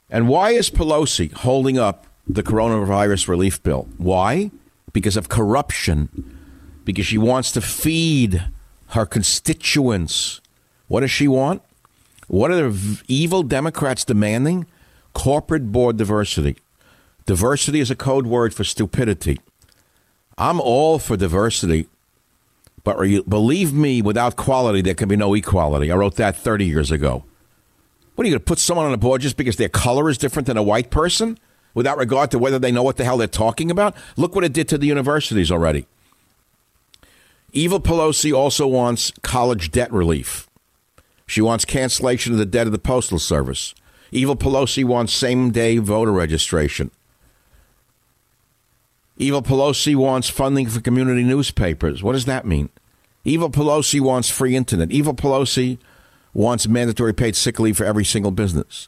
[0.10, 3.88] And why is Pelosi holding up the coronavirus relief bill?
[3.98, 4.52] Why?
[4.92, 6.38] Because of corruption,
[6.86, 8.46] because she wants to feed
[8.90, 10.40] her constituents.
[10.94, 11.64] What does she want?
[12.28, 14.68] What are the evil Democrats demanding?
[15.14, 16.58] Corporate board diversity.
[17.26, 19.40] Diversity is a code word for stupidity.
[20.38, 21.88] I'm all for diversity,
[22.84, 25.92] but believe me, without quality, there can be no equality.
[25.92, 27.24] I wrote that 30 years ago.
[28.14, 30.20] What are you going to put someone on a board just because their color is
[30.20, 31.40] different than a white person
[31.74, 33.96] without regard to whether they know what the hell they're talking about?
[34.16, 35.88] Look what it did to the universities already.
[37.52, 40.48] Evil Pelosi also wants college debt relief.
[41.34, 43.74] She wants cancellation of the debt of the Postal Service.
[44.12, 46.92] Evil Pelosi wants same day voter registration.
[49.18, 52.04] Evil Pelosi wants funding for community newspapers.
[52.04, 52.70] What does that mean?
[53.24, 54.92] Evil Pelosi wants free internet.
[54.92, 55.80] Evil Pelosi
[56.36, 58.88] wants mandatory paid sick leave for every single business.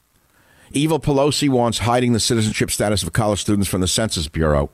[0.71, 4.69] Evil Pelosi wants hiding the citizenship status of college students from the Census Bureau.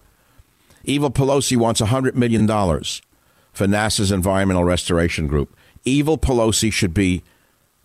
[0.83, 5.55] Evil Pelosi wants $100 million for NASA's Environmental Restoration Group.
[5.85, 7.23] Evil Pelosi should be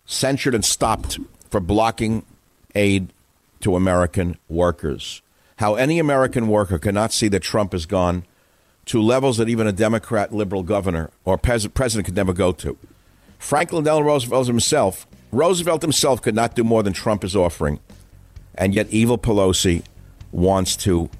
[0.06, 1.18] censured and stopped
[1.50, 2.24] for blocking
[2.74, 3.12] aid
[3.60, 5.22] to American workers.
[5.56, 8.24] How any American worker cannot see that Trump has gone
[8.86, 12.78] to levels that even a Democrat liberal governor or president could never go to.
[13.38, 17.80] Franklin Delano Roosevelt himself, Roosevelt himself could not do more than Trump is offering.
[18.54, 19.82] And yet, evil Pelosi
[20.32, 21.10] wants to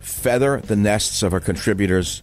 [0.00, 2.22] feather the nests of her contributors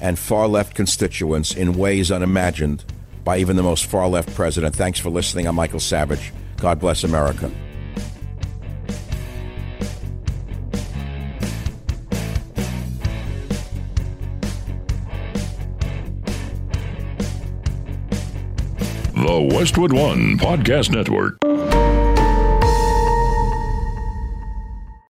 [0.00, 2.84] and far left constituents in ways unimagined
[3.26, 4.74] by even the most far left president.
[4.74, 5.46] Thanks for listening.
[5.46, 6.32] I'm Michael Savage.
[6.58, 7.50] God bless America.
[19.12, 21.36] The Westwood One Podcast Network.